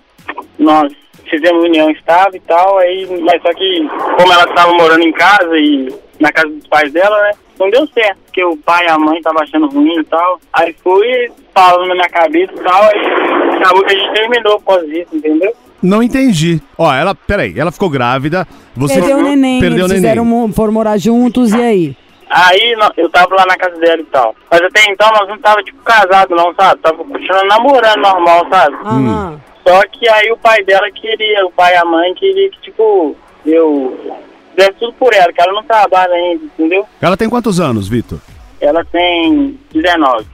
Nós 0.58 0.92
fizemos 1.30 1.64
união 1.64 1.90
estável 1.92 2.36
e 2.36 2.40
tal, 2.42 2.78
aí, 2.80 3.06
mas 3.22 3.42
só 3.42 3.54
que 3.54 3.88
como 4.18 4.32
ela 4.34 4.44
estava 4.46 4.74
morando 4.74 5.04
em 5.04 5.12
casa 5.12 5.58
e 5.58 5.94
na 6.20 6.32
casa 6.32 6.48
dos 6.50 6.68
pais 6.68 6.92
dela, 6.92 7.22
né? 7.24 7.32
Não 7.60 7.70
deu 7.70 7.88
certo, 7.88 8.18
porque 8.26 8.44
o 8.44 8.56
pai 8.58 8.86
e 8.86 8.90
a 8.90 8.98
mãe 8.98 9.18
estavam 9.18 9.42
achando 9.42 9.68
ruim 9.68 10.00
e 10.00 10.04
tal. 10.06 10.40
Aí 10.54 10.76
fui 10.84 11.32
falando 11.54 11.88
na 11.88 11.96
minha 11.96 12.10
cabeça 12.10 12.54
e 12.54 12.60
tal, 12.64 12.84
aí 12.84 13.58
acabou 13.58 13.84
que 13.84 13.94
a 13.94 13.98
gente 14.00 14.14
terminou 14.14 14.60
por 14.62 14.76
causa 14.76 14.88
disso, 14.88 15.10
entendeu? 15.16 15.54
não 15.82 16.02
entendi. 16.02 16.60
Ó, 16.78 16.92
ela, 16.92 17.14
peraí, 17.14 17.58
ela 17.58 17.72
ficou 17.72 17.90
grávida. 17.90 18.48
Você 18.78 18.96
Perdeu 18.96 19.18
o 19.18 19.24
neném, 19.24 19.60
Perdeu 19.60 19.86
o 19.86 19.88
eles 19.88 20.02
neném. 20.02 20.24
fizeram, 20.26 20.54
foram 20.54 20.72
morar 20.74 20.98
juntos, 20.98 21.52
e 21.52 21.62
aí? 21.62 21.98
Aí 22.30 22.76
eu 22.98 23.10
tava 23.10 23.36
lá 23.36 23.46
na 23.46 23.56
casa 23.56 23.78
dela 23.78 24.02
e 24.02 24.06
tal. 24.06 24.36
Mas 24.52 24.62
até 24.62 24.92
então 24.92 25.10
nós 25.12 25.28
não 25.28 25.38
tava 25.40 25.64
tipo 25.64 25.82
casado 25.84 26.36
não, 26.36 26.54
sabe? 26.54 26.82
Tava 26.82 26.98
continuando 26.98 27.48
namorando 27.48 28.02
normal, 28.02 28.48
sabe? 28.50 28.76
Aham. 28.84 29.42
Só 29.66 29.82
que 29.92 30.08
aí 30.08 30.32
o 30.32 30.38
pai 30.38 30.64
dela 30.64 30.90
queria, 30.92 31.46
o 31.46 31.52
pai 31.52 31.74
e 31.74 31.78
a 31.78 31.86
mãe 31.86 32.14
queria 32.14 32.50
que, 32.50 32.62
tipo, 32.62 33.16
eu 33.46 34.16
desse 34.56 34.74
tudo 34.80 34.94
por 34.94 35.14
ela, 35.14 35.32
que 35.32 35.42
ela 35.42 35.54
não 35.54 35.64
trabalha 35.64 36.14
ainda, 36.14 36.44
entendeu? 36.46 36.86
Ela 37.02 37.18
tem 37.18 37.30
quantos 37.30 37.60
anos, 37.60 37.88
Vitor? 37.88 38.20
Ela 38.60 38.84
tem 38.86 39.58
19. 39.74 40.26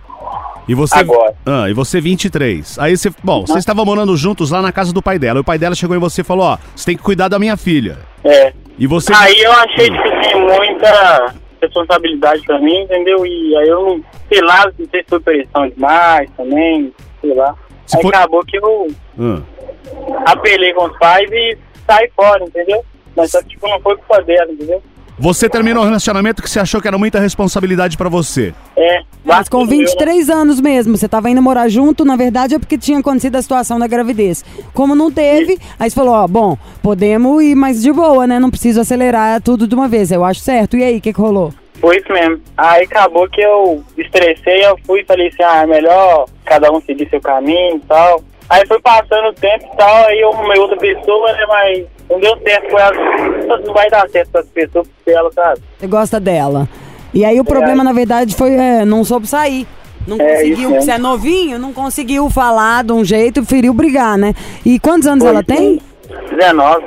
E 0.67 0.73
você. 0.73 0.97
Agora. 0.97 1.35
Ah, 1.45 1.69
e 1.69 1.73
você 1.73 1.99
23. 1.99 2.79
Aí 2.79 2.95
você. 2.95 3.11
Bom, 3.23 3.45
vocês 3.45 3.59
estavam 3.59 3.83
morando 3.85 4.15
juntos 4.15 4.51
lá 4.51 4.61
na 4.61 4.71
casa 4.71 4.93
do 4.93 5.01
pai 5.01 5.19
dela. 5.19 5.39
E 5.39 5.41
o 5.41 5.43
pai 5.43 5.57
dela 5.57 5.75
chegou 5.75 5.95
em 5.95 5.99
você 5.99 6.21
e 6.21 6.23
falou: 6.23 6.45
Ó, 6.45 6.57
você 6.75 6.85
tem 6.85 6.97
que 6.97 7.03
cuidar 7.03 7.27
da 7.27 7.37
minha 7.37 7.57
filha. 7.57 7.97
É. 8.23 8.53
E 8.77 8.87
você. 8.87 9.13
Aí 9.13 9.39
eu 9.41 9.51
achei, 9.51 9.89
tipo 9.89 10.07
assim, 10.07 10.35
muita 10.35 11.33
responsabilidade 11.61 12.41
pra 12.43 12.59
mim, 12.59 12.81
entendeu? 12.81 13.25
E 13.25 13.55
aí 13.57 13.67
eu 13.67 13.81
não, 13.85 14.03
sei 14.29 14.41
lá, 14.41 14.65
não 14.77 14.87
sei 14.89 15.01
se 15.03 15.09
foi 15.09 15.19
pressão 15.19 15.67
demais 15.69 16.29
também, 16.35 16.93
sei 17.21 17.33
lá. 17.33 17.55
Se 17.85 17.97
aí 17.97 18.01
foi- 18.01 18.11
acabou 18.15 18.43
que 18.45 18.57
eu 18.57 18.87
Ah. 19.19 19.41
apelei 20.31 20.73
com 20.73 20.85
os 20.85 20.97
pais 20.97 21.29
e 21.31 21.57
saí 21.87 22.09
fora, 22.15 22.43
entendeu? 22.43 22.83
Mas 23.15 23.31
só 23.31 23.41
que, 23.41 23.49
tipo, 23.49 23.67
não 23.67 23.79
foi 23.81 23.95
culpa 23.97 24.21
dela, 24.23 24.51
entendeu? 24.51 24.81
Você 25.17 25.47
terminou 25.47 25.83
um 25.83 25.85
relacionamento 25.85 26.41
que 26.41 26.49
você 26.49 26.59
achou 26.59 26.81
que 26.81 26.87
era 26.87 26.97
muita 26.97 27.19
responsabilidade 27.19 27.97
pra 27.97 28.09
você. 28.09 28.53
É. 28.75 29.01
Mas 29.23 29.47
com 29.47 29.61
bateu, 29.61 29.79
né? 29.79 29.85
23 29.85 30.29
anos 30.29 30.59
mesmo, 30.59 30.97
você 30.97 31.07
tava 31.07 31.29
indo 31.29 31.41
morar 31.41 31.69
junto, 31.69 32.03
na 32.03 32.15
verdade 32.15 32.55
é 32.55 32.59
porque 32.59 32.77
tinha 32.77 32.99
acontecido 32.99 33.35
a 33.35 33.41
situação 33.41 33.79
da 33.79 33.87
gravidez. 33.87 34.43
Como 34.73 34.95
não 34.95 35.11
teve, 35.11 35.57
aí 35.79 35.89
você 35.89 35.95
falou, 35.95 36.13
ó, 36.13 36.27
bom, 36.27 36.57
podemos 36.81 37.41
ir 37.43 37.55
mais 37.55 37.81
de 37.81 37.91
boa, 37.91 38.27
né? 38.27 38.39
Não 38.39 38.49
preciso 38.49 38.81
acelerar 38.81 39.41
tudo 39.41 39.67
de 39.67 39.75
uma 39.75 39.87
vez, 39.87 40.11
eu 40.11 40.23
acho 40.25 40.41
certo. 40.41 40.75
E 40.75 40.83
aí, 40.83 40.97
o 40.97 41.01
que, 41.01 41.13
que 41.13 41.21
rolou? 41.21 41.53
Foi 41.79 41.97
isso 41.97 42.11
mesmo. 42.11 42.39
Aí 42.57 42.83
acabou 42.83 43.27
que 43.29 43.41
eu 43.41 43.83
estressei, 43.97 44.65
eu 44.65 44.77
fui 44.85 45.01
e 45.01 45.05
falei 45.05 45.27
assim, 45.27 45.43
ah, 45.43 45.63
é 45.63 45.65
melhor 45.65 46.25
cada 46.45 46.71
um 46.71 46.81
seguir 46.81 47.09
seu 47.09 47.19
caminho 47.19 47.77
e 47.77 47.81
tal. 47.81 48.23
Aí 48.53 48.67
foi 48.67 48.79
passando 48.81 49.29
o 49.29 49.33
tempo 49.33 49.65
e 49.65 49.75
tal, 49.77 50.05
aí 50.05 50.19
eu 50.21 50.31
arrumei 50.31 50.59
outra 50.59 50.77
pessoa, 50.77 51.33
né, 51.33 51.43
mas 51.47 51.85
não 52.07 52.19
deu 52.19 52.37
certo 52.43 52.69
com 52.69 52.77
ela. 52.79 53.59
Não 53.65 53.73
vai 53.73 53.89
dar 53.89 54.07
certo 54.09 54.31
com 54.31 54.37
essa 54.37 54.47
pessoa 54.53 54.85
porque 54.85 55.09
ela, 55.09 55.31
sabe? 55.31 55.61
Você 55.79 55.87
gosta 55.87 56.19
dela. 56.19 56.69
E 57.11 57.25
aí 57.25 57.39
o 57.39 57.43
problema, 57.43 57.83
na 57.83 57.91
verdade, 57.93 58.35
foi, 58.35 58.53
é, 58.53 58.85
não 58.85 59.03
soube 59.03 59.25
sair. 59.25 59.65
Não 60.05 60.17
É, 60.19 60.35
conseguiu, 60.35 60.69
porque 60.69 60.81
você 60.83 60.91
é 60.91 60.97
novinho, 60.99 61.57
não 61.57 61.73
conseguiu 61.73 62.29
falar 62.29 62.83
de 62.83 62.91
um 62.93 63.03
jeito 63.03 63.41
preferiu 63.41 63.73
brigar, 63.73 64.19
né? 64.19 64.35
E 64.63 64.79
quantos 64.79 65.07
anos 65.07 65.25
ela 65.25 65.43
tem? 65.43 65.81
19. 66.29 66.83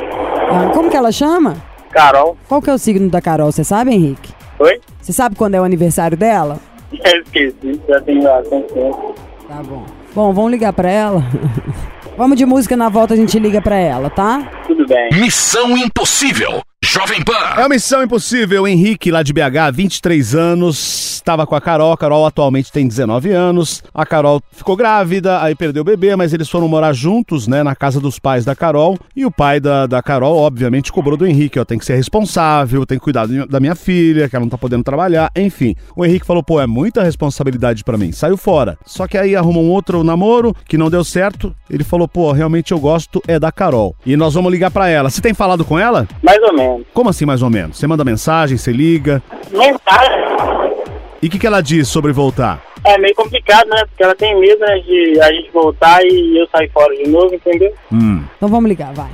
Ah, 0.49 0.71
como 0.73 0.89
que 0.89 0.97
ela 0.97 1.11
chama? 1.11 1.57
Carol. 1.91 2.37
Qual 2.47 2.63
que 2.63 2.71
é 2.71 2.75
o 2.75 2.79
signo 2.79 3.11
da 3.11 3.21
Carol, 3.21 3.51
você 3.51 3.65
sabe, 3.65 3.93
Henrique? 3.93 4.33
Oi? 4.61 4.81
Você 5.01 5.13
sabe 5.13 5.35
quando 5.35 5.57
é 5.57 5.61
o 5.61 5.65
aniversário 5.65 6.17
dela? 6.17 6.59
Eu 7.03 7.23
esqueci, 7.23 7.81
já 7.89 8.01
tem 8.03 8.23
bastante 8.23 8.73
tempo. 8.73 9.15
Tá 9.49 9.63
bom. 9.65 9.85
Bom, 10.17 10.33
vamos 10.33 10.51
ligar 10.51 10.73
pra 10.73 10.91
ela. 10.91 11.23
vamos 12.17 12.39
de 12.39 12.47
música 12.47 12.75
na 12.75 12.89
volta, 12.89 13.13
a 13.13 13.17
gente 13.19 13.39
liga 13.39 13.61
pra 13.61 13.77
ela, 13.77 14.09
tá? 14.09 14.51
Tudo 14.67 14.87
bem. 14.87 15.11
Missão 15.21 15.77
Impossível. 15.77 16.63
Jovem 16.97 17.23
Pan. 17.23 17.33
É 17.57 17.61
uma 17.61 17.69
missão 17.69 18.03
impossível. 18.03 18.67
Henrique, 18.67 19.11
lá 19.11 19.23
de 19.23 19.31
BH, 19.31 19.71
23 19.75 20.35
anos, 20.35 21.15
estava 21.17 21.47
com 21.47 21.55
a 21.55 21.61
Carol. 21.61 21.93
A 21.93 21.97
Carol 21.99 22.25
atualmente 22.25 22.73
tem 22.73 22.89
19 22.89 23.33
anos. 23.33 23.83
A 23.93 24.07
Carol 24.07 24.41
ficou 24.51 24.75
grávida, 24.75 25.43
aí 25.43 25.55
perdeu 25.55 25.83
o 25.83 25.85
bebê, 25.85 26.17
mas 26.17 26.33
eles 26.33 26.49
foram 26.49 26.69
morar 26.69 26.95
juntos, 26.95 27.47
né, 27.47 27.63
na 27.63 27.77
casa 27.77 28.01
dos 28.01 28.19
pais 28.19 28.47
da 28.47 28.55
Carol. 28.55 28.97
E 29.15 29.27
o 29.27 29.31
pai 29.31 29.61
da, 29.61 29.87
da 29.87 30.03
Carol, 30.03 30.39
obviamente, 30.39 30.91
cobrou 30.91 31.19
do 31.19 31.27
Henrique: 31.27 31.59
ó, 31.59 31.65
tem 31.67 31.79
que 31.79 31.85
ser 31.85 31.97
responsável, 31.97 32.87
tem 32.87 32.99
que 32.99 33.05
cuidar 33.05 33.27
da 33.27 33.61
minha 33.61 33.75
filha, 33.75 34.29
que 34.29 34.35
ela 34.35 34.45
não 34.45 34.51
tá 34.51 34.57
podendo 34.57 34.85
trabalhar. 34.85 35.31
Enfim, 35.37 35.75
o 35.95 36.05
Henrique 36.05 36.25
falou: 36.25 36.43
pô, 36.43 36.61
é 36.61 36.67
muita 36.67 37.03
responsabilidade 37.03 37.85
pra 37.85 37.99
mim. 37.99 38.11
Saiu 38.11 38.39
fora. 38.39 38.79
Só 38.87 39.07
que 39.07 39.19
aí 39.19 39.37
arrumou 39.37 39.65
um 39.65 39.71
outro 39.71 40.03
namoro 40.03 40.55
que 40.67 40.79
não 40.79 40.89
deu 40.89 41.05
certo. 41.05 41.55
Ele 41.69 41.85
falou: 41.85 42.09
pô, 42.09 42.33
realmente 42.33 42.73
eu 42.73 42.79
gosto 42.79 43.23
é 43.29 43.39
da 43.39 43.53
Carol. 43.53 43.95
E 44.07 44.17
nós 44.17 44.33
vamos 44.35 44.51
ligar 44.51 44.71
pra 44.71 44.89
ela. 44.89 45.11
Você 45.11 45.21
tem 45.21 45.35
falado 45.35 45.65
com 45.65 45.79
ela? 45.79 46.09
Mais 46.23 46.43
ou 46.43 46.55
menos. 46.55 46.76
Como 46.95 47.11
assim, 47.11 47.25
mais 47.27 47.43
ou 47.43 47.51
menos? 47.51 47.77
Você 47.79 47.87
manda 47.87 48.05
mensagem, 48.05 48.57
você 48.57 48.73
liga. 48.73 49.23
Mensagem 49.51 50.27
E 51.23 51.27
o 51.27 51.31
que, 51.31 51.39
que 51.39 51.47
ela 51.47 51.61
diz 51.63 51.89
sobre 51.89 52.13
voltar? 52.13 52.63
é 52.85 52.97
meio 52.99 53.15
complicado, 53.17 53.69
né? 53.69 53.85
Porque 53.87 54.03
ela 54.05 54.15
tem 54.15 54.39
medo 54.39 54.61
né, 54.61 54.79
de 54.79 55.21
a 55.21 55.33
gente 55.33 55.51
voltar 55.51 56.01
e 56.05 56.39
eu 56.41 56.47
sair 56.49 56.71
fora 56.71 56.95
de 56.95 57.09
novo, 57.09 57.35
entendeu? 57.35 57.75
Hum. 57.93 58.23
Então 58.37 58.49
vamos 58.49 58.69
ligar, 58.69 58.95
vai. 58.95 59.11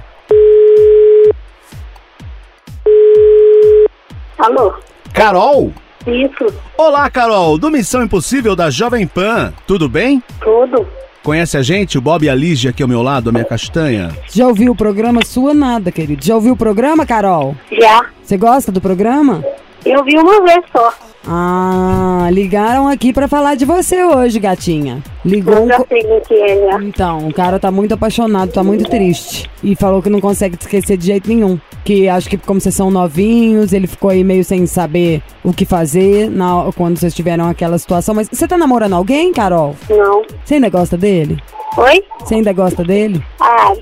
Alô? 4.38 4.74
Carol? 5.14 5.72
Isso, 6.06 6.52
Olá, 6.76 7.08
Carol, 7.08 7.56
do 7.56 7.70
Missão 7.70 8.02
Impossível 8.02 8.56
da 8.56 8.68
Jovem 8.70 9.06
Pan. 9.06 9.54
Tudo 9.66 9.88
bem? 9.88 10.22
tudo. 10.40 10.86
Conhece 11.22 11.56
a 11.56 11.62
gente? 11.62 11.96
O 11.96 12.00
Bob 12.00 12.24
e 12.24 12.28
a 12.28 12.34
Lígia 12.34 12.70
aqui 12.70 12.82
ao 12.82 12.88
meu 12.88 13.00
lado, 13.00 13.30
a 13.30 13.32
minha 13.32 13.44
castanha. 13.44 14.10
Já 14.28 14.48
ouviu 14.48 14.72
o 14.72 14.76
programa 14.76 15.24
Sua 15.24 15.54
Nada, 15.54 15.92
querido? 15.92 16.24
Já 16.24 16.34
ouviu 16.34 16.54
o 16.54 16.56
programa, 16.56 17.06
Carol? 17.06 17.54
Já. 17.70 18.06
Você 18.22 18.36
gosta 18.36 18.72
do 18.72 18.80
programa? 18.80 19.44
Eu 19.86 20.02
vi 20.04 20.18
uma 20.18 20.42
vez 20.42 20.64
só. 20.72 20.92
Ah, 21.26 22.28
ligaram 22.32 22.88
aqui 22.88 23.12
pra 23.12 23.28
falar 23.28 23.54
de 23.54 23.64
você 23.64 24.02
hoje, 24.04 24.40
gatinha. 24.40 25.02
Ligou 25.24 25.54
Eu 25.54 25.64
um. 25.64 26.82
Então, 26.82 27.28
o 27.28 27.32
cara 27.32 27.60
tá 27.60 27.70
muito 27.70 27.94
apaixonado, 27.94 28.52
tá 28.52 28.62
muito 28.62 28.88
triste. 28.90 29.48
E 29.62 29.76
falou 29.76 30.02
que 30.02 30.10
não 30.10 30.20
consegue 30.20 30.56
te 30.56 30.62
esquecer 30.62 30.96
de 30.96 31.06
jeito 31.06 31.28
nenhum. 31.28 31.58
Que 31.84 32.08
acho 32.08 32.28
que 32.28 32.36
como 32.36 32.60
vocês 32.60 32.74
são 32.74 32.90
novinhos, 32.90 33.72
ele 33.72 33.86
ficou 33.86 34.10
aí 34.10 34.24
meio 34.24 34.44
sem 34.44 34.66
saber 34.66 35.22
o 35.44 35.52
que 35.52 35.64
fazer 35.64 36.28
na, 36.28 36.70
quando 36.76 36.98
vocês 36.98 37.14
tiveram 37.14 37.48
aquela 37.48 37.78
situação. 37.78 38.14
Mas 38.14 38.28
você 38.28 38.48
tá 38.48 38.58
namorando 38.58 38.94
alguém, 38.94 39.32
Carol? 39.32 39.76
Não. 39.88 40.24
Você 40.44 40.54
ainda 40.54 40.68
gosta 40.68 40.96
dele? 40.96 41.38
Oi? 41.76 42.04
Você 42.20 42.34
ainda 42.34 42.52
gosta 42.52 42.84
dele? 42.84 43.22
Ah, 43.40 43.72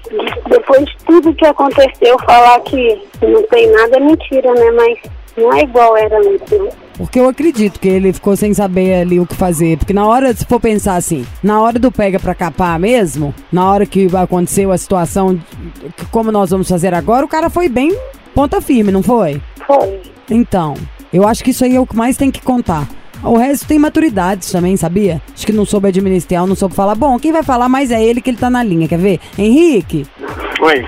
depois 0.49 0.85
de 0.85 0.97
tudo 1.07 1.35
que 1.35 1.47
aconteceu, 1.47 2.17
falar 2.25 2.61
que 2.61 3.03
não 3.23 3.43
tem 3.45 3.69
nada 3.71 3.97
é 3.97 4.01
mentira, 4.01 4.53
né? 4.55 4.71
Mas 4.73 4.99
não 5.37 5.53
é 5.55 5.63
igual 5.63 5.97
era 5.97 6.19
não. 6.21 6.90
Porque 7.00 7.19
eu 7.19 7.26
acredito 7.26 7.80
que 7.80 7.88
ele 7.88 8.12
ficou 8.12 8.37
sem 8.37 8.52
saber 8.52 9.00
ali 9.00 9.19
o 9.19 9.25
que 9.26 9.35
fazer. 9.35 9.78
Porque 9.78 9.95
na 9.95 10.07
hora, 10.07 10.35
se 10.35 10.45
for 10.45 10.61
pensar 10.61 10.97
assim, 10.97 11.25
na 11.42 11.59
hora 11.62 11.78
do 11.78 11.90
pega 11.90 12.21
pra 12.21 12.35
capar 12.35 12.78
mesmo, 12.78 13.35
na 13.50 13.71
hora 13.71 13.87
que 13.87 14.07
aconteceu 14.14 14.71
a 14.71 14.76
situação, 14.76 15.40
que- 15.97 16.04
como 16.11 16.30
nós 16.30 16.50
vamos 16.50 16.69
fazer 16.69 16.92
agora, 16.92 17.25
o 17.25 17.28
cara 17.28 17.49
foi 17.49 17.71
bem 17.71 17.97
ponta 18.35 18.61
firme, 18.61 18.92
não 18.92 19.02
foi? 19.02 19.40
Foi. 19.66 19.99
Então, 20.30 20.75
eu 21.11 21.26
acho 21.26 21.42
que 21.42 21.52
isso 21.52 21.64
aí 21.64 21.75
é 21.75 21.80
o 21.80 21.87
que 21.87 21.97
mais 21.97 22.19
tem 22.19 22.30
que 22.30 22.42
contar. 22.42 22.87
O 23.25 23.37
resto 23.37 23.66
tem 23.66 23.78
maturidade 23.78 24.50
também, 24.52 24.76
sabia? 24.76 25.23
Acho 25.35 25.47
que 25.47 25.52
não 25.54 25.64
soube 25.64 25.88
administrar, 25.88 26.47
não 26.47 26.54
soube 26.54 26.75
falar. 26.75 26.95
Bom, 26.95 27.19
quem 27.19 27.33
vai 27.33 27.42
falar 27.42 27.69
mais 27.69 27.90
é 27.90 28.02
ele 28.04 28.21
que 28.21 28.28
ele 28.28 28.37
tá 28.37 28.50
na 28.50 28.62
linha, 28.62 28.87
quer 28.87 28.99
ver? 28.99 29.21
Henrique, 29.38 30.07
Oi. 30.61 30.85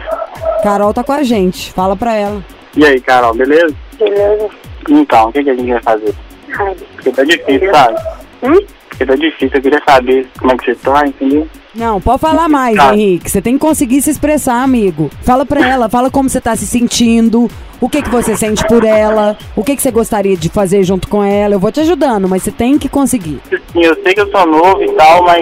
Carol 0.62 0.92
tá 0.92 1.02
com 1.02 1.12
a 1.12 1.22
gente, 1.22 1.72
fala 1.72 1.96
pra 1.96 2.14
ela. 2.14 2.44
E 2.76 2.84
aí, 2.84 3.00
Carol, 3.00 3.34
beleza? 3.34 3.74
Beleza? 3.98 4.48
Então, 4.88 5.28
o 5.28 5.32
que, 5.32 5.42
que 5.44 5.50
a 5.50 5.54
gente 5.54 5.70
vai 5.72 5.82
fazer? 5.82 6.14
Ai. 6.58 6.76
Porque 6.94 7.10
tá 7.10 7.24
difícil, 7.24 7.70
sabe? 7.72 7.98
Hum? 8.42 8.58
Porque 8.88 9.06
tá 9.06 9.16
difícil, 9.16 9.50
eu 9.54 9.62
queria 9.62 9.82
saber 9.88 10.28
como 10.38 10.52
é 10.52 10.56
que 10.56 10.64
você 10.66 10.74
tá, 10.76 11.06
entendeu? 11.06 11.48
Não, 11.74 11.98
pode 12.00 12.20
falar 12.20 12.48
mais, 12.50 12.76
Tá. 12.76 12.92
Henrique. 12.94 13.30
Você 13.30 13.40
tem 13.40 13.54
que 13.54 13.60
conseguir 13.60 14.02
se 14.02 14.10
expressar, 14.10 14.62
amigo. 14.62 15.10
Fala 15.22 15.46
pra 15.46 15.66
ela, 15.66 15.88
fala 15.88 16.10
como 16.10 16.28
você 16.28 16.38
tá 16.40 16.54
se 16.54 16.66
sentindo, 16.66 17.48
o 17.80 17.88
que 17.88 18.02
que 18.02 18.10
você 18.10 18.36
sente 18.36 18.62
por 18.66 18.84
ela, 18.84 19.38
o 19.56 19.64
que 19.64 19.74
que 19.74 19.80
você 19.80 19.90
gostaria 19.90 20.36
de 20.36 20.50
fazer 20.50 20.84
junto 20.84 21.08
com 21.08 21.24
ela. 21.24 21.54
Eu 21.54 21.58
vou 21.58 21.72
te 21.72 21.80
ajudando, 21.80 22.28
mas 22.28 22.42
você 22.42 22.50
tem 22.50 22.78
que 22.78 22.90
conseguir. 22.90 23.40
Assim, 23.46 23.82
eu 23.82 23.94
sei 24.02 24.12
que 24.12 24.20
eu 24.20 24.30
sou 24.30 24.46
novo 24.46 24.82
e 24.82 24.92
tal, 24.92 25.24
mas 25.24 25.40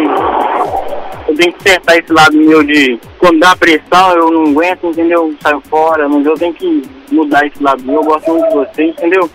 eu 1.31 1.37
tenho 1.37 1.53
que 1.53 1.69
acertar 1.69 1.97
esse 1.97 2.13
lado 2.13 2.37
meu 2.37 2.65
de 2.65 2.99
quando 3.19 3.39
dá 3.39 3.55
pressão 3.55 4.17
eu 4.17 4.31
não 4.33 4.51
aguento, 4.51 4.87
entendeu? 4.89 5.29
Eu 5.29 5.37
saio 5.41 5.63
fora, 5.71 6.09
mas 6.09 6.27
eu 6.27 6.35
tenho 6.35 6.53
que 6.53 6.83
mudar 7.13 7.47
esse 7.47 7.63
lado 7.63 7.83
meu, 7.85 7.97
eu 7.97 8.05
gosto 8.05 8.31
muito 8.33 8.49
de 8.49 8.55
você, 8.55 8.85
entendeu? 8.85 9.31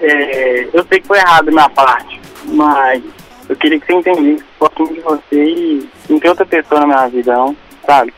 É, 0.00 0.68
eu 0.72 0.84
sei 0.88 1.00
que 1.00 1.06
foi 1.06 1.18
errado 1.18 1.52
minha 1.52 1.68
parte, 1.70 2.20
mas 2.46 3.02
eu 3.48 3.54
queria 3.54 3.78
que 3.78 3.86
você 3.86 3.94
entendesse 3.94 4.42
que 4.42 4.50
eu 4.60 4.68
gosto 4.68 4.78
muito 4.82 4.94
de 4.94 5.00
você 5.00 5.44
e 5.44 5.88
não 6.08 6.18
tem 6.18 6.30
outra 6.30 6.46
pessoa 6.46 6.80
na 6.80 6.86
minha 6.86 7.08
vida 7.08 7.32
não, 7.32 7.56
sabe? 7.86 8.12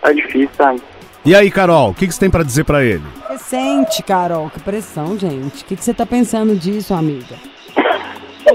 Tá 0.00 0.12
difícil, 0.12 0.50
sabe? 0.56 0.80
E 1.24 1.34
aí, 1.34 1.50
Carol, 1.50 1.90
o 1.90 1.94
que, 1.94 2.06
que 2.06 2.12
você 2.12 2.20
tem 2.20 2.30
pra 2.30 2.42
dizer 2.42 2.64
pra 2.64 2.84
ele? 2.84 3.02
Você 3.28 3.38
sente, 3.38 4.02
Carol, 4.02 4.50
que 4.50 4.58
pressão, 4.60 5.16
gente. 5.16 5.62
O 5.62 5.66
que 5.66 5.76
que 5.76 5.84
você 5.84 5.94
tá 5.94 6.04
pensando 6.04 6.56
disso, 6.56 6.94
amiga? 6.94 7.36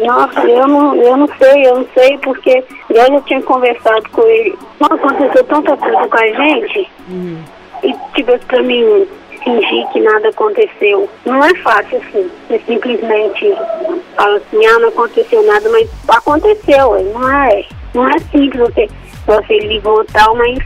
Nossa, 0.06 0.42
eu 0.42 0.68
não, 0.68 0.96
eu 0.96 1.18
não 1.18 1.30
sei, 1.38 1.66
eu 1.66 1.78
não 1.78 1.88
sei, 1.94 2.18
porque 2.18 2.64
eu 2.90 2.96
já 2.96 3.22
tinha 3.22 3.42
conversado 3.42 4.10
com 4.12 4.22
ele. 4.24 4.58
Não 4.80 4.96
aconteceu 4.96 5.44
tanta 5.46 5.78
coisa 5.78 6.08
com 6.08 6.18
a 6.18 6.28
gente, 6.28 6.90
e 7.84 7.96
tivesse 8.14 8.46
pra 8.46 8.62
mim 8.62 9.08
fingir 9.44 9.88
que 9.90 10.00
nada 10.02 10.30
aconteceu. 10.30 11.10
Não 11.26 11.44
é 11.44 11.54
fácil 11.56 11.98
assim. 12.00 12.30
Você 12.48 12.62
simplesmente 12.68 13.56
fala 14.16 14.38
assim, 14.38 14.66
ah, 14.66 14.80
não 14.80 14.90
aconteceu 14.90 15.44
nada, 15.44 15.70
mas 15.70 15.90
aconteceu, 16.08 17.14
não 17.14 17.44
é. 17.44 17.64
Não 17.94 18.08
é 18.10 18.20
simples 18.32 18.60
você, 18.60 18.90
você 19.26 19.60
ligou 19.60 20.04
e 20.04 20.08
tal, 20.08 20.36
mas 20.36 20.60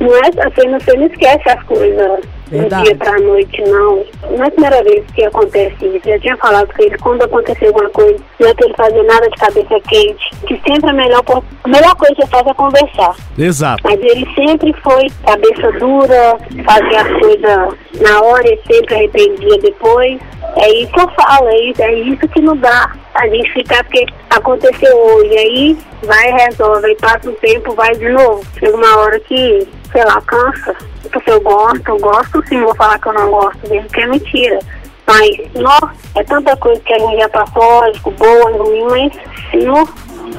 não 0.00 0.14
é 0.16 0.28
assim, 0.46 0.70
você 0.70 0.96
não 0.96 1.06
esquece 1.06 1.48
as 1.48 1.62
coisas 1.64 2.20
do 2.50 2.58
Verdade. 2.58 2.84
dia 2.84 2.96
pra 2.96 3.18
noite, 3.18 3.62
não. 3.62 4.04
Não 4.30 4.44
é 4.44 4.48
a 4.48 4.50
primeira 4.50 4.82
vez 4.82 5.04
que 5.14 5.24
acontece 5.24 5.76
isso. 5.84 6.08
Eu 6.08 6.14
já 6.14 6.18
tinha 6.20 6.36
falado 6.36 6.72
com 6.74 6.82
ele, 6.82 6.98
quando 6.98 7.22
acontecer 7.22 7.66
alguma 7.66 7.90
coisa, 7.90 8.18
não 8.40 8.48
é 8.48 8.54
pra 8.54 8.66
ele 8.66 8.74
fazer 8.76 9.02
nada 9.02 9.28
de 9.28 9.36
cabeça 9.36 9.80
quente, 9.88 10.30
que 10.46 10.60
sempre 10.66 10.90
a 10.90 10.92
melhor, 10.92 11.22
a 11.64 11.68
melhor 11.68 11.94
coisa 11.96 12.14
que 12.14 12.22
você 12.22 12.28
faz 12.28 12.46
é 12.46 12.54
conversar. 12.54 13.16
Exato. 13.38 13.82
Mas 13.84 14.00
ele 14.00 14.26
sempre 14.34 14.72
foi 14.82 15.08
cabeça 15.24 15.72
dura, 15.78 16.38
fazia 16.64 17.02
as 17.02 17.20
coisas 17.20 17.78
na 18.00 18.20
hora 18.22 18.46
e 18.46 18.60
sempre 18.72 18.94
arrependia 18.94 19.58
depois. 19.58 20.18
É 20.56 20.70
isso 20.74 20.92
que 20.92 21.00
eu 21.00 21.08
falo, 21.10 21.48
é 21.48 21.60
isso, 21.70 21.82
é 21.82 21.94
isso 21.94 22.28
que 22.28 22.40
não 22.40 22.56
dá 22.56 22.90
a 23.18 23.28
gente 23.28 23.52
ficar, 23.52 23.82
porque 23.84 24.06
aconteceu 24.30 24.96
hoje, 24.96 25.36
aí 25.36 25.78
vai 26.04 26.32
resolve, 26.32 26.86
aí 26.86 26.96
passa 26.96 27.28
um 27.28 27.34
tempo, 27.34 27.74
vai 27.74 27.94
de 27.96 28.08
novo. 28.10 28.44
Chega 28.58 28.76
uma 28.76 28.96
hora 28.98 29.18
que, 29.20 29.66
sei 29.92 30.04
lá, 30.04 30.20
cansa. 30.22 30.76
Porque 31.12 31.30
eu 31.30 31.40
gosto, 31.40 31.88
eu 31.88 31.98
gosto 31.98 32.46
sim, 32.48 32.60
vou 32.60 32.74
falar 32.74 32.98
que 32.98 33.08
eu 33.08 33.14
não 33.14 33.30
gosto 33.30 33.58
dele, 33.68 33.82
porque 33.82 34.00
é 34.00 34.06
mentira. 34.06 34.58
Mas, 35.06 35.54
nossa, 35.54 35.94
é 36.16 36.22
tanta 36.22 36.56
coisa 36.58 36.80
que 36.82 36.92
a 36.92 36.98
gente 36.98 37.18
já 37.18 37.28
passou, 37.30 37.80
lógico, 37.80 38.10
boa 38.10 38.50
ruim, 38.52 38.84
mas 38.90 39.64
não, 39.64 39.88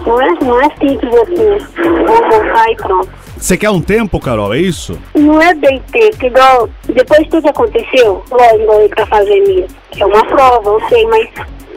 não, 0.06 0.22
é, 0.22 0.30
não 0.44 0.62
é 0.62 0.70
simples 0.78 1.14
assim, 1.16 2.06
vou 2.06 2.30
voltar 2.30 2.72
e 2.72 2.76
pronto. 2.76 3.10
Você 3.36 3.58
quer 3.58 3.70
um 3.72 3.82
tempo, 3.82 4.20
Carol, 4.20 4.54
é 4.54 4.60
isso? 4.60 5.00
Não 5.16 5.42
é 5.42 5.56
bem 5.56 5.82
tempo, 5.92 6.24
igual 6.24 6.70
depois 6.88 7.24
de 7.24 7.30
tudo 7.30 7.44
que 7.44 7.50
aconteceu, 7.50 8.24
lógico, 8.30 8.74
ele 8.74 8.90
tá 8.90 9.06
fazendo 9.08 9.50
isso. 9.50 9.76
É 9.98 10.06
uma 10.06 10.24
prova, 10.26 10.70
eu 10.70 10.82
sei, 10.88 11.06
mas 11.08 11.30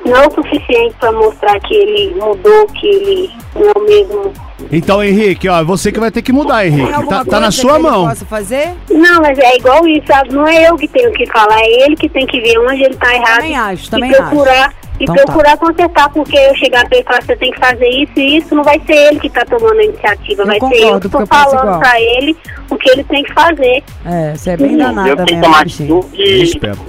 não 0.05 0.17
é 0.17 0.27
o 0.27 0.31
suficiente 0.33 0.95
para 0.99 1.13
mostrar 1.13 1.59
que 1.61 1.75
ele 1.75 2.15
mudou, 2.15 2.67
que 2.69 2.87
ele 2.87 3.31
não 3.55 3.69
é 3.69 3.73
o 3.79 3.85
mesmo. 3.85 4.33
Então, 4.71 5.03
Henrique, 5.03 5.49
ó, 5.49 5.63
você 5.65 5.91
que 5.91 5.99
vai 6.01 6.11
ter 6.11 6.23
que 6.23 6.33
mudar, 6.33 6.59
Tem 6.61 6.69
Henrique. 6.69 6.93
alguma 6.93 7.25
Tá, 7.25 7.31
tá 7.31 7.41
na 7.41 7.51
sua 7.51 7.79
mão. 7.79 8.09
possa 8.09 8.25
fazer? 8.25 8.73
Não, 8.91 9.21
mas 9.21 9.39
é 9.39 9.57
igual 9.57 9.87
isso, 9.87 10.07
sabe? 10.07 10.33
Não 10.33 10.47
é 10.47 10.69
eu 10.69 10.77
que 10.77 10.87
tenho 10.89 11.11
que 11.13 11.27
falar, 11.27 11.61
é 11.61 11.83
ele 11.85 11.97
que 11.97 12.09
tem 12.09 12.27
que 12.27 12.41
ver 12.41 12.59
onde 12.59 12.83
ele 12.85 12.95
tá 12.97 13.13
errado. 13.15 13.37
Também 13.41 13.57
acho, 13.57 13.87
e 13.87 13.91
também 13.91 14.11
procurar, 14.13 14.73
E 14.82 14.82
Então 15.03 15.15
tá. 15.17 15.25
procurar 15.25 15.57
consertar, 15.57 16.09
porque 16.11 16.37
eu 16.37 16.55
chegar 16.57 16.87
pra 16.89 16.97
ele 16.99 17.03
e 17.03 17.05
falar, 17.05 17.23
você 17.23 17.37
tem 17.37 17.51
que 17.51 17.59
fazer 17.59 17.89
isso 17.89 18.13
e 18.17 18.37
isso, 18.39 18.55
não 18.55 18.63
vai 18.65 18.81
ser 18.87 18.93
ele 18.95 19.21
que 19.21 19.29
tá 19.31 19.45
tomando 19.45 19.79
a 19.79 19.85
iniciativa, 19.85 20.43
Eu 20.43 20.47
vai 20.47 20.59
ser 20.61 20.65
eu 20.67 20.71
concordo, 20.83 21.09
que 21.11 21.17
eu 21.17 21.21
penso 21.27 21.31
falando 21.33 21.63
igual. 21.67 21.79
pra 21.81 22.01
ele 22.01 22.37
o 22.71 22.77
que 22.77 22.91
ele 22.91 23.05
tem 23.05 23.23
que 23.25 23.33
fazer. 23.35 23.83
É, 24.05 24.35
você 24.35 24.51
é 24.51 24.57
bem 24.57 24.73
eu 24.73 24.79
danada 24.79 25.03
tenho 25.17 25.27
que 25.27 25.33
mesmo, 25.35 25.45
tomar 25.45 25.65
bichinho. 25.65 25.99
atitude 25.99 26.23
e, 26.23 26.43
Esperto. 26.43 26.81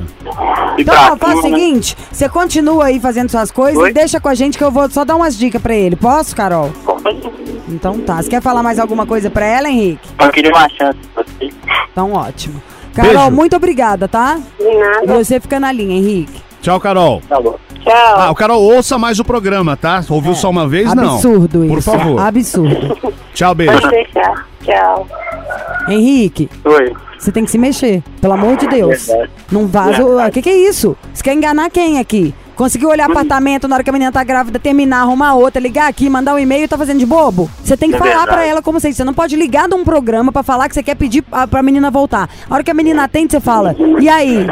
e 0.78 0.82
Então, 0.82 0.96
ó, 1.14 1.18
faz 1.18 1.34
o 1.34 1.36
né? 1.36 1.42
seguinte, 1.42 1.98
você 2.12 2.30
continua 2.30 2.86
aí 2.86 3.00
fazendo 3.00 3.30
suas 3.30 3.52
coisas 3.52 3.82
Oi? 3.82 3.90
e 3.90 3.94
deixa 3.94 4.20
com 4.20 4.30
a 4.30 4.34
gente 4.36 4.58
que 4.58 4.64
eu 4.64 4.72
vou 4.72 4.90
só 4.90 5.04
dar 5.04 5.16
umas 5.16 5.38
dicas 5.38 5.62
pra 5.62 5.74
ele. 5.74 5.96
Posso, 5.96 6.36
Carol? 6.36 6.72
Então 7.68 7.98
tá. 8.00 8.22
Você 8.22 8.30
quer 8.30 8.42
falar 8.42 8.62
mais 8.62 8.78
alguma 8.80 9.06
coisa 9.06 9.30
pra 9.30 9.46
ela, 9.46 9.70
Henrique? 9.70 10.08
Eu 10.20 10.30
queria 10.30 10.52
uma 10.52 10.70
chance 10.70 10.98
pra 11.14 11.24
você. 11.24 11.50
Então 11.92 12.14
ótimo. 12.14 12.62
Carol, 12.94 13.12
Beijo. 13.14 13.32
muito 13.32 13.56
obrigada, 13.56 14.08
tá? 14.08 14.38
De 14.60 14.64
E 14.66 14.78
nada. 14.78 15.14
você 15.24 15.40
fica 15.40 15.60
na 15.60 15.72
linha, 15.72 15.98
Henrique. 15.98 16.42
Tchau, 16.62 16.80
Carol. 16.80 17.22
Tá 17.28 17.42
bom. 17.42 17.56
Tchau. 17.84 18.16
Ah, 18.18 18.32
o 18.32 18.36
Carol, 18.36 18.62
ouça 18.62 18.98
mais 18.98 19.20
o 19.20 19.26
programa, 19.26 19.76
tá? 19.76 20.04
Ouviu 20.10 20.34
só 20.36 20.50
uma 20.50 20.68
vez? 20.68 20.94
Não. 20.94 21.04
É. 21.04 21.08
Absurdo 21.16 21.66
isso. 21.66 21.74
Por 21.74 21.82
favor. 21.82 22.20
Absurdo. 22.20 22.98
Tchau, 23.34 23.54
beijo. 23.56 23.74
Pode 23.74 23.90
deixar. 23.90 24.48
Tchau. 24.64 25.08
Henrique, 25.90 26.50
Oi. 26.64 26.94
você 27.20 27.32
tem 27.32 27.44
que 27.44 27.52
se 27.52 27.58
mexer. 27.58 28.02
Pelo 28.22 28.34
amor 28.34 28.56
de 28.56 28.68
Deus. 28.68 29.08
Verdade. 29.08 29.32
Não 29.52 29.68
vaza. 29.68 30.04
o- 30.04 30.08
Verdade. 30.10 30.30
O 30.30 30.34
que, 30.34 30.42
que 30.44 30.50
é 30.50 30.58
isso? 30.70 30.96
Você 31.14 31.24
quer 31.24 31.34
enganar 31.34 31.70
quem 31.70 32.00
aqui? 32.00 32.34
Conseguiu 32.56 32.90
olhar 32.90 33.10
apartamento 33.10 33.68
na 33.68 33.76
hora 33.76 33.84
que 33.84 33.90
a 33.90 33.94
menina 33.94 34.12
tá 34.12 34.24
grávida, 34.24 34.60
terminar, 34.60 35.02
arrumar 35.02 35.34
outra, 35.34 35.60
ligar 35.60 35.90
aqui, 35.90 36.08
mandar 36.08 36.36
um 36.36 36.40
e-mail 36.40 36.66
e 36.66 36.68
tá 36.68 36.78
fazendo 36.78 37.00
de 37.00 37.06
bobo? 37.06 37.50
Você 37.64 37.76
tem 37.76 37.90
que 37.90 37.96
É 37.96 38.00
falar 38.00 38.28
pra 38.28 38.46
ela 38.46 38.62
como 38.62 38.80
você 38.80 38.94
Você 38.94 39.04
não 39.04 39.14
pode 39.14 39.36
ligar 39.36 39.68
num 39.68 39.84
programa 39.84 40.32
pra 40.32 40.44
falar 40.44 40.70
que 40.70 40.76
você 40.76 40.84
quer 40.84 40.96
pedir 40.96 41.24
a- 41.32 41.48
pra 41.48 41.64
menina 41.64 41.90
voltar. 41.92 42.30
A 42.50 42.54
hora 42.54 42.64
que 42.64 42.70
a 42.72 42.74
menina 42.76 43.04
atende, 43.04 43.32
você 43.32 43.40
fala, 43.40 43.76
e 44.00 44.08
aí? 44.08 44.46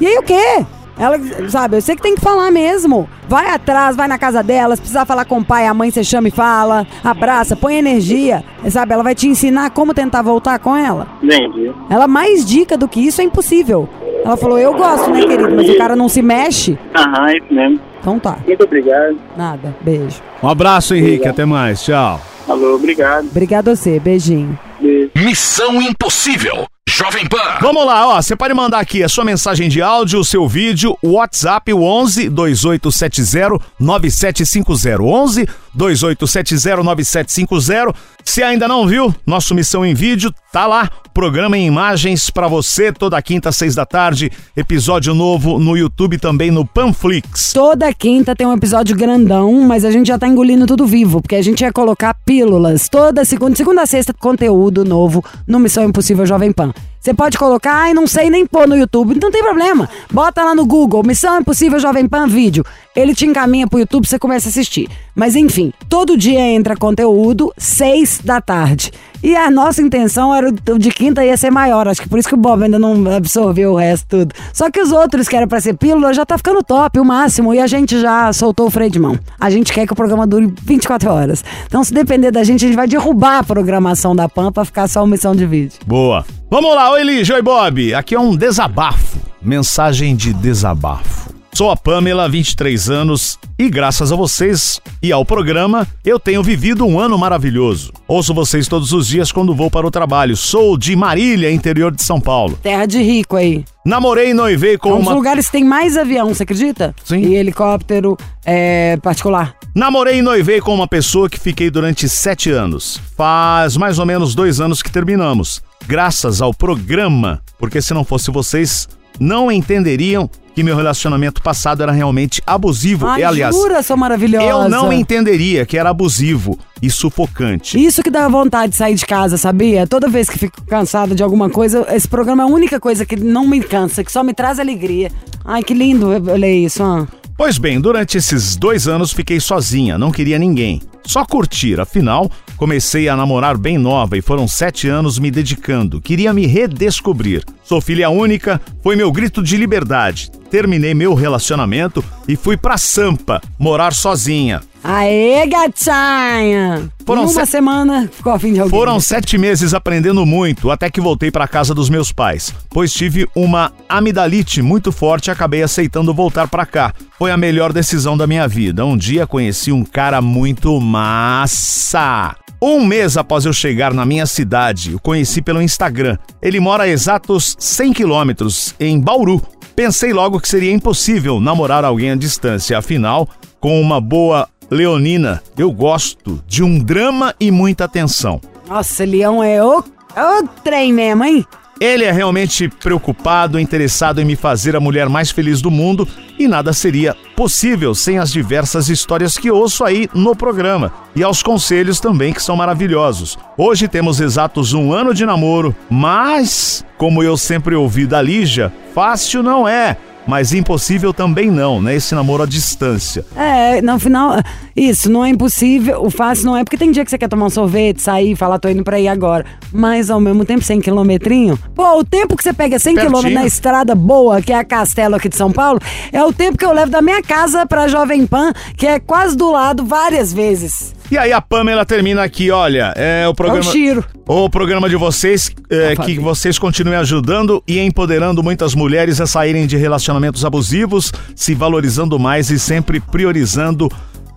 E 0.00 0.06
aí 0.06 0.16
o 0.18 0.22
quê? 0.22 0.64
Ela, 0.98 1.18
sabe, 1.48 1.76
eu 1.76 1.82
sei 1.82 1.94
que 1.96 2.02
tem 2.02 2.14
que 2.14 2.20
falar 2.20 2.50
mesmo. 2.50 3.08
Vai 3.28 3.50
atrás, 3.50 3.94
vai 3.94 4.08
na 4.08 4.18
casa 4.18 4.42
dela, 4.42 4.74
se 4.74 4.82
precisar 4.82 5.04
falar 5.04 5.24
com 5.24 5.38
o 5.38 5.44
pai, 5.44 5.66
a 5.66 5.74
mãe, 5.74 5.90
você 5.90 6.02
chama 6.02 6.28
e 6.28 6.30
fala, 6.30 6.86
abraça, 7.04 7.54
põe 7.54 7.76
energia, 7.76 8.42
sabe? 8.68 8.92
Ela 8.94 9.02
vai 9.02 9.14
te 9.14 9.28
ensinar 9.28 9.70
como 9.70 9.94
tentar 9.94 10.22
voltar 10.22 10.58
com 10.58 10.76
ela. 10.76 11.06
Entendi. 11.22 11.70
Ela 11.88 12.08
mais 12.08 12.44
dica 12.44 12.76
do 12.76 12.88
que 12.88 13.00
isso 13.00 13.20
é 13.20 13.24
impossível. 13.24 13.88
Ela 14.24 14.36
falou, 14.36 14.58
eu 14.58 14.74
gosto, 14.74 15.10
né, 15.10 15.20
querido? 15.22 15.54
Mas 15.54 15.68
o 15.68 15.78
cara 15.78 15.94
não 15.94 16.08
se 16.08 16.22
mexe. 16.22 16.78
Aham, 16.94 17.32
isso 17.32 17.54
mesmo. 17.54 17.80
Então 18.00 18.18
tá. 18.18 18.38
Muito 18.46 18.64
obrigado. 18.64 19.16
Nada. 19.36 19.76
Beijo. 19.80 20.20
Um 20.42 20.48
abraço, 20.48 20.94
Henrique. 20.94 21.28
Até 21.28 21.44
mais. 21.44 21.82
Tchau. 21.82 22.20
Alô, 22.48 22.74
obrigado. 22.76 23.26
Obrigado 23.26 23.68
a 23.68 23.76
você. 23.76 24.00
Beijinho. 24.00 24.58
Beijo. 24.80 25.10
Missão 25.16 25.80
Impossível. 25.82 26.66
Jovem 26.88 27.26
Pan. 27.28 27.58
Vamos 27.60 27.84
lá, 27.84 28.08
ó. 28.08 28.22
Você 28.22 28.34
pode 28.34 28.54
mandar 28.54 28.80
aqui 28.80 29.02
a 29.02 29.10
sua 29.10 29.22
mensagem 29.22 29.68
de 29.68 29.82
áudio, 29.82 30.20
o 30.20 30.24
seu 30.24 30.48
vídeo, 30.48 30.96
o 31.02 31.12
WhatsApp, 31.12 31.70
o 31.70 31.82
11 31.82 32.30
2870 32.30 33.62
9750. 33.78 35.02
11 35.02 35.46
2870 35.74 36.82
9750. 36.82 37.94
Se 38.24 38.42
ainda 38.42 38.66
não 38.66 38.86
viu, 38.86 39.14
nosso 39.26 39.54
Missão 39.54 39.84
em 39.84 39.92
Vídeo 39.92 40.32
tá 40.50 40.66
lá. 40.66 40.90
Programa 41.12 41.58
em 41.58 41.66
imagens 41.66 42.30
pra 42.30 42.46
você 42.46 42.92
toda 42.92 43.20
quinta, 43.20 43.50
seis 43.52 43.74
da 43.74 43.84
tarde. 43.84 44.30
Episódio 44.56 45.14
novo 45.14 45.58
no 45.58 45.76
YouTube 45.76 46.18
também 46.18 46.50
no 46.50 46.64
Panflix. 46.64 47.52
Toda 47.52 47.92
quinta 47.92 48.36
tem 48.36 48.46
um 48.46 48.54
episódio 48.54 48.96
grandão, 48.96 49.52
mas 49.62 49.84
a 49.84 49.90
gente 49.90 50.06
já 50.06 50.18
tá 50.18 50.28
engolindo 50.28 50.66
tudo 50.66 50.86
vivo, 50.86 51.20
porque 51.20 51.36
a 51.36 51.42
gente 51.42 51.62
ia 51.62 51.72
colocar 51.72 52.14
pílulas. 52.24 52.88
Toda 52.88 53.24
segunda, 53.24 53.56
segunda 53.56 53.82
a 53.82 53.86
sexta, 53.86 54.14
conteúdo 54.14 54.84
novo 54.84 55.24
no 55.46 55.58
Missão 55.58 55.84
Impossível 55.84 56.24
Jovem 56.24 56.52
Pan. 56.52 56.72
Você 57.08 57.14
pode 57.14 57.38
colocar, 57.38 57.72
ai, 57.72 57.94
não 57.94 58.06
sei 58.06 58.28
nem 58.28 58.44
pôr 58.44 58.68
no 58.68 58.76
YouTube, 58.76 59.18
não 59.18 59.30
tem 59.30 59.42
problema. 59.42 59.88
Bota 60.12 60.44
lá 60.44 60.54
no 60.54 60.66
Google, 60.66 61.02
Missão 61.02 61.40
Impossível 61.40 61.78
Jovem 61.80 62.06
Pan 62.06 62.26
Vídeo. 62.26 62.62
Ele 62.94 63.14
te 63.14 63.24
encaminha 63.24 63.66
pro 63.66 63.78
YouTube, 63.78 64.06
você 64.06 64.18
começa 64.18 64.46
a 64.48 64.50
assistir. 64.50 64.90
Mas 65.14 65.34
enfim, 65.34 65.72
todo 65.88 66.18
dia 66.18 66.38
entra 66.38 66.76
conteúdo, 66.76 67.50
seis 67.56 68.20
da 68.22 68.42
tarde. 68.42 68.92
E 69.22 69.34
a 69.34 69.50
nossa 69.50 69.82
intenção 69.82 70.34
era 70.34 70.48
o 70.48 70.78
de 70.78 70.90
quinta 70.90 71.24
ia 71.24 71.36
ser 71.36 71.50
maior, 71.50 71.88
acho 71.88 72.00
que 72.00 72.08
por 72.08 72.18
isso 72.18 72.28
que 72.28 72.34
o 72.34 72.38
Bob 72.38 72.62
ainda 72.62 72.78
não 72.78 73.10
absorveu 73.16 73.72
o 73.72 73.76
resto 73.76 74.06
tudo. 74.08 74.34
Só 74.52 74.70
que 74.70 74.80
os 74.80 74.92
outros 74.92 75.26
que 75.28 75.34
era 75.34 75.46
pra 75.46 75.60
ser 75.60 75.74
pílula 75.74 76.14
já 76.14 76.24
tá 76.24 76.38
ficando 76.38 76.62
top, 76.62 77.00
o 77.00 77.04
máximo, 77.04 77.52
e 77.52 77.58
a 77.58 77.66
gente 77.66 78.00
já 78.00 78.32
soltou 78.32 78.66
o 78.66 78.70
freio 78.70 78.90
de 78.90 78.98
mão. 78.98 79.18
A 79.38 79.50
gente 79.50 79.72
quer 79.72 79.86
que 79.86 79.92
o 79.92 79.96
programa 79.96 80.26
dure 80.26 80.52
24 80.62 81.10
horas. 81.10 81.44
Então 81.66 81.82
se 81.82 81.92
depender 81.92 82.30
da 82.30 82.44
gente, 82.44 82.64
a 82.64 82.68
gente 82.68 82.76
vai 82.76 82.86
derrubar 82.86 83.38
a 83.38 83.44
programação 83.44 84.14
da 84.14 84.28
PAN 84.28 84.52
pra 84.52 84.64
ficar 84.64 84.88
só 84.88 85.00
uma 85.00 85.08
missão 85.08 85.34
de 85.34 85.46
vídeo. 85.46 85.78
Boa. 85.86 86.24
Vamos 86.50 86.74
lá, 86.74 86.90
oi 86.92 87.02
Lígia, 87.02 87.34
oi 87.34 87.42
Bob. 87.42 87.94
Aqui 87.94 88.14
é 88.14 88.20
um 88.20 88.36
desabafo. 88.36 89.18
Mensagem 89.42 90.14
de 90.16 90.32
desabafo. 90.32 91.37
Sou 91.52 91.70
a 91.72 91.76
Pamela, 91.76 92.28
23 92.28 92.88
anos, 92.88 93.36
e 93.58 93.68
graças 93.68 94.12
a 94.12 94.16
vocês 94.16 94.80
e 95.02 95.10
ao 95.10 95.24
programa, 95.24 95.88
eu 96.04 96.20
tenho 96.20 96.40
vivido 96.40 96.86
um 96.86 97.00
ano 97.00 97.18
maravilhoso. 97.18 97.92
Ouço 98.06 98.32
vocês 98.32 98.68
todos 98.68 98.92
os 98.92 99.08
dias 99.08 99.32
quando 99.32 99.54
vou 99.56 99.68
para 99.68 99.84
o 99.84 99.90
trabalho. 99.90 100.36
Sou 100.36 100.78
de 100.78 100.94
Marília, 100.94 101.50
interior 101.50 101.90
de 101.90 102.00
São 102.02 102.20
Paulo. 102.20 102.56
Terra 102.62 102.86
de 102.86 103.02
rico 103.02 103.34
aí. 103.34 103.64
Namorei 103.84 104.30
e 104.30 104.34
noivei 104.34 104.74
É 104.74 104.78
com 104.78 104.92
um 104.92 104.98
dos 104.98 105.06
uma. 105.08 105.14
lugares 105.14 105.46
que 105.46 105.52
tem 105.52 105.64
mais 105.64 105.96
avião, 105.96 106.28
você 106.32 106.44
acredita? 106.44 106.94
Sim. 107.04 107.22
E 107.22 107.34
helicóptero 107.34 108.16
é, 108.44 108.96
particular. 108.98 109.56
Namorei 109.74 110.18
e 110.18 110.22
noivei 110.22 110.60
com 110.60 110.72
uma 110.72 110.86
pessoa 110.86 111.28
que 111.28 111.40
fiquei 111.40 111.70
durante 111.70 112.08
sete 112.08 112.50
anos. 112.52 113.00
Faz 113.16 113.76
mais 113.76 113.98
ou 113.98 114.06
menos 114.06 114.32
dois 114.32 114.60
anos 114.60 114.80
que 114.80 114.92
terminamos. 114.92 115.60
Graças 115.88 116.40
ao 116.40 116.54
programa, 116.54 117.42
porque 117.58 117.82
se 117.82 117.92
não 117.92 118.04
fosse 118.04 118.30
vocês, 118.30 118.88
não 119.18 119.50
entenderiam 119.50 120.30
que 120.58 120.62
meu 120.64 120.74
relacionamento 120.74 121.40
passado 121.40 121.84
era 121.84 121.92
realmente 121.92 122.42
abusivo. 122.44 123.06
Ai, 123.06 123.20
e, 123.20 123.24
aliás, 123.24 123.54
jura, 123.54 123.80
sou 123.80 123.96
maravilhosa. 123.96 124.44
eu 124.44 124.68
não 124.68 124.92
entenderia 124.92 125.64
que 125.64 125.78
era 125.78 125.90
abusivo 125.90 126.58
e 126.82 126.90
sufocante. 126.90 127.78
Isso 127.80 128.02
que 128.02 128.10
dá 128.10 128.26
vontade 128.26 128.72
de 128.72 128.76
sair 128.76 128.96
de 128.96 129.06
casa, 129.06 129.36
sabia? 129.36 129.86
Toda 129.86 130.08
vez 130.08 130.28
que 130.28 130.36
fico 130.36 130.60
cansada 130.64 131.14
de 131.14 131.22
alguma 131.22 131.48
coisa, 131.48 131.86
esse 131.92 132.08
programa 132.08 132.42
é 132.42 132.46
a 132.46 132.48
única 132.48 132.80
coisa 132.80 133.06
que 133.06 133.14
não 133.14 133.46
me 133.46 133.60
cansa, 133.60 134.02
que 134.02 134.10
só 134.10 134.24
me 134.24 134.34
traz 134.34 134.58
alegria. 134.58 135.12
Ai, 135.44 135.62
que 135.62 135.74
lindo 135.74 136.12
eu 136.12 136.36
ler 136.36 136.56
isso, 136.56 136.82
ó. 136.82 137.06
Pois 137.36 137.56
bem, 137.56 137.80
durante 137.80 138.18
esses 138.18 138.56
dois 138.56 138.88
anos 138.88 139.12
fiquei 139.12 139.38
sozinha, 139.38 139.96
não 139.96 140.10
queria 140.10 140.40
ninguém. 140.40 140.82
Só 141.08 141.24
curtir, 141.24 141.80
afinal, 141.80 142.30
comecei 142.58 143.08
a 143.08 143.16
namorar 143.16 143.56
bem 143.56 143.78
nova 143.78 144.18
e 144.18 144.20
foram 144.20 144.46
sete 144.46 144.90
anos 144.90 145.18
me 145.18 145.30
dedicando. 145.30 146.02
Queria 146.02 146.34
me 146.34 146.46
redescobrir. 146.46 147.42
Sou 147.64 147.80
filha 147.80 148.10
única, 148.10 148.60
foi 148.82 148.94
meu 148.94 149.10
grito 149.10 149.42
de 149.42 149.56
liberdade. 149.56 150.30
Terminei 150.50 150.92
meu 150.92 151.14
relacionamento 151.14 152.04
e 152.28 152.36
fui 152.36 152.58
pra 152.58 152.76
Sampa, 152.76 153.40
morar 153.58 153.94
sozinha. 153.94 154.60
Aê, 154.82 155.46
gatinha! 155.46 156.88
Foram 157.04 157.22
uma 157.22 157.44
se- 157.44 157.50
semana 157.52 158.08
ficou 158.12 158.32
a 158.32 158.38
fim 158.38 158.52
de 158.52 158.60
alguém. 158.60 158.78
Foram 158.78 159.00
sete 159.00 159.36
meses 159.36 159.74
aprendendo 159.74 160.24
muito, 160.24 160.70
até 160.70 160.88
que 160.90 161.00
voltei 161.00 161.30
para 161.30 161.48
casa 161.48 161.74
dos 161.74 161.90
meus 161.90 162.12
pais, 162.12 162.54
pois 162.70 162.92
tive 162.92 163.26
uma 163.34 163.72
amidalite 163.88 164.62
muito 164.62 164.92
forte 164.92 165.26
e 165.26 165.30
acabei 165.30 165.62
aceitando 165.62 166.14
voltar 166.14 166.46
para 166.48 166.64
cá. 166.64 166.94
Foi 167.18 167.30
a 167.30 167.36
melhor 167.36 167.72
decisão 167.72 168.16
da 168.16 168.26
minha 168.26 168.46
vida. 168.46 168.84
Um 168.86 168.96
dia 168.96 169.26
conheci 169.26 169.72
um 169.72 169.84
cara 169.84 170.20
muito 170.22 170.78
massa. 170.80 172.36
Um 172.60 172.84
mês 172.84 173.16
após 173.16 173.44
eu 173.44 173.52
chegar 173.52 173.94
na 173.94 174.04
minha 174.04 174.26
cidade, 174.26 174.94
o 174.94 175.00
conheci 175.00 175.40
pelo 175.40 175.62
Instagram. 175.62 176.18
Ele 176.42 176.58
mora 176.60 176.84
a 176.84 176.88
exatos 176.88 177.54
100 177.58 177.92
quilômetros, 177.92 178.74
em 178.80 178.98
Bauru. 179.00 179.40
Pensei 179.76 180.12
logo 180.12 180.40
que 180.40 180.48
seria 180.48 180.72
impossível 180.72 181.40
namorar 181.40 181.84
alguém 181.84 182.10
à 182.10 182.16
distância, 182.16 182.76
afinal, 182.76 183.28
com 183.60 183.80
uma 183.80 184.00
boa 184.00 184.48
leonina, 184.70 185.42
eu 185.56 185.70
gosto 185.70 186.42
de 186.46 186.62
um 186.62 186.78
drama 186.78 187.34
e 187.38 187.50
muita 187.50 187.84
atenção. 187.84 188.40
Nossa, 188.68 189.04
Leão 189.04 189.42
é 189.42 189.64
o, 189.64 189.82
é 190.14 190.22
o 190.22 190.48
trem 190.62 190.92
mesmo, 190.92 191.24
hein? 191.24 191.44
Ele 191.80 192.04
é 192.04 192.10
realmente 192.10 192.68
preocupado, 192.68 193.58
interessado 193.58 194.20
em 194.20 194.24
me 194.24 194.34
fazer 194.34 194.74
a 194.74 194.80
mulher 194.80 195.08
mais 195.08 195.30
feliz 195.30 195.62
do 195.62 195.70
mundo 195.70 196.08
e 196.36 196.48
nada 196.48 196.72
seria 196.72 197.14
possível 197.36 197.94
sem 197.94 198.18
as 198.18 198.32
diversas 198.32 198.88
histórias 198.88 199.38
que 199.38 199.48
ouço 199.48 199.84
aí 199.84 200.08
no 200.12 200.34
programa 200.34 200.92
e 201.14 201.22
aos 201.22 201.40
conselhos 201.40 202.00
também 202.00 202.32
que 202.32 202.42
são 202.42 202.56
maravilhosos. 202.56 203.38
Hoje 203.56 203.86
temos 203.86 204.20
exatos 204.20 204.72
um 204.72 204.92
ano 204.92 205.14
de 205.14 205.24
namoro, 205.24 205.74
mas, 205.88 206.84
como 206.96 207.22
eu 207.22 207.36
sempre 207.36 207.76
ouvi 207.76 208.06
da 208.06 208.20
Lígia, 208.20 208.72
fácil 208.92 209.40
não 209.40 209.68
é. 209.68 209.96
Mas 210.28 210.52
impossível 210.52 211.14
também 211.14 211.50
não, 211.50 211.80
né? 211.80 211.96
Esse 211.96 212.14
namoro 212.14 212.42
à 212.42 212.46
distância. 212.46 213.24
É, 213.34 213.80
no 213.80 213.98
final, 213.98 214.42
isso, 214.76 215.10
não 215.10 215.24
é 215.24 215.30
impossível. 215.30 216.04
O 216.04 216.10
fácil 216.10 216.44
não 216.44 216.56
é 216.56 216.62
porque 216.62 216.76
tem 216.76 216.92
dia 216.92 217.02
que 217.02 217.10
você 217.10 217.16
quer 217.16 217.28
tomar 217.28 217.46
um 217.46 217.50
sorvete, 217.50 218.02
sair, 218.02 218.36
falar, 218.36 218.58
tô 218.58 218.68
indo 218.68 218.84
pra 218.84 219.00
ir 219.00 219.08
agora. 219.08 219.46
Mas 219.72 220.10
ao 220.10 220.20
mesmo 220.20 220.44
tempo, 220.44 220.62
100 220.62 220.82
quilometrinho. 220.82 221.58
Pô, 221.74 221.98
o 221.98 222.04
tempo 222.04 222.36
que 222.36 222.42
você 222.42 222.52
pega 222.52 222.78
100 222.78 222.94
Pertinho. 222.94 223.10
quilômetros 223.10 223.40
na 223.40 223.46
estrada 223.46 223.94
boa, 223.94 224.42
que 224.42 224.52
é 224.52 224.56
a 224.56 224.64
Castelo 224.64 225.16
aqui 225.16 225.30
de 225.30 225.36
São 225.36 225.50
Paulo, 225.50 225.80
é 226.12 226.22
o 226.22 226.30
tempo 226.30 226.58
que 226.58 226.64
eu 226.66 226.72
levo 226.72 226.90
da 226.90 227.00
minha 227.00 227.22
casa 227.22 227.64
pra 227.64 227.88
Jovem 227.88 228.26
Pan, 228.26 228.52
que 228.76 228.86
é 228.86 229.00
quase 229.00 229.34
do 229.34 229.50
lado, 229.50 229.82
várias 229.82 230.30
vezes. 230.30 230.94
E 231.10 231.16
aí 231.16 231.32
a 231.32 231.40
Pamela 231.40 231.86
termina 231.86 232.22
aqui, 232.22 232.50
olha, 232.50 232.92
é 232.94 233.26
o 233.26 233.34
programa... 233.34 233.60
É 233.60 233.72
Chiro. 233.72 234.04
O 234.26 234.50
programa 234.50 234.90
de 234.90 234.96
vocês, 234.96 235.50
é, 235.70 235.94
Tá 235.94 236.04
que 236.04 236.18
vocês 236.18 236.58
continuem 236.58 236.98
ajudando 236.98 237.62
e 237.66 237.78
empoderando 237.78 238.42
muitas 238.42 238.74
mulheres 238.74 239.18
a 239.18 239.26
saírem 239.26 239.66
de 239.66 239.76
relacionamentos 239.76 240.44
abusivos, 240.44 241.10
se 241.34 241.54
valorizando 241.54 242.18
mais 242.18 242.50
e 242.50 242.58
sempre 242.58 243.00
priorizando 243.00 243.88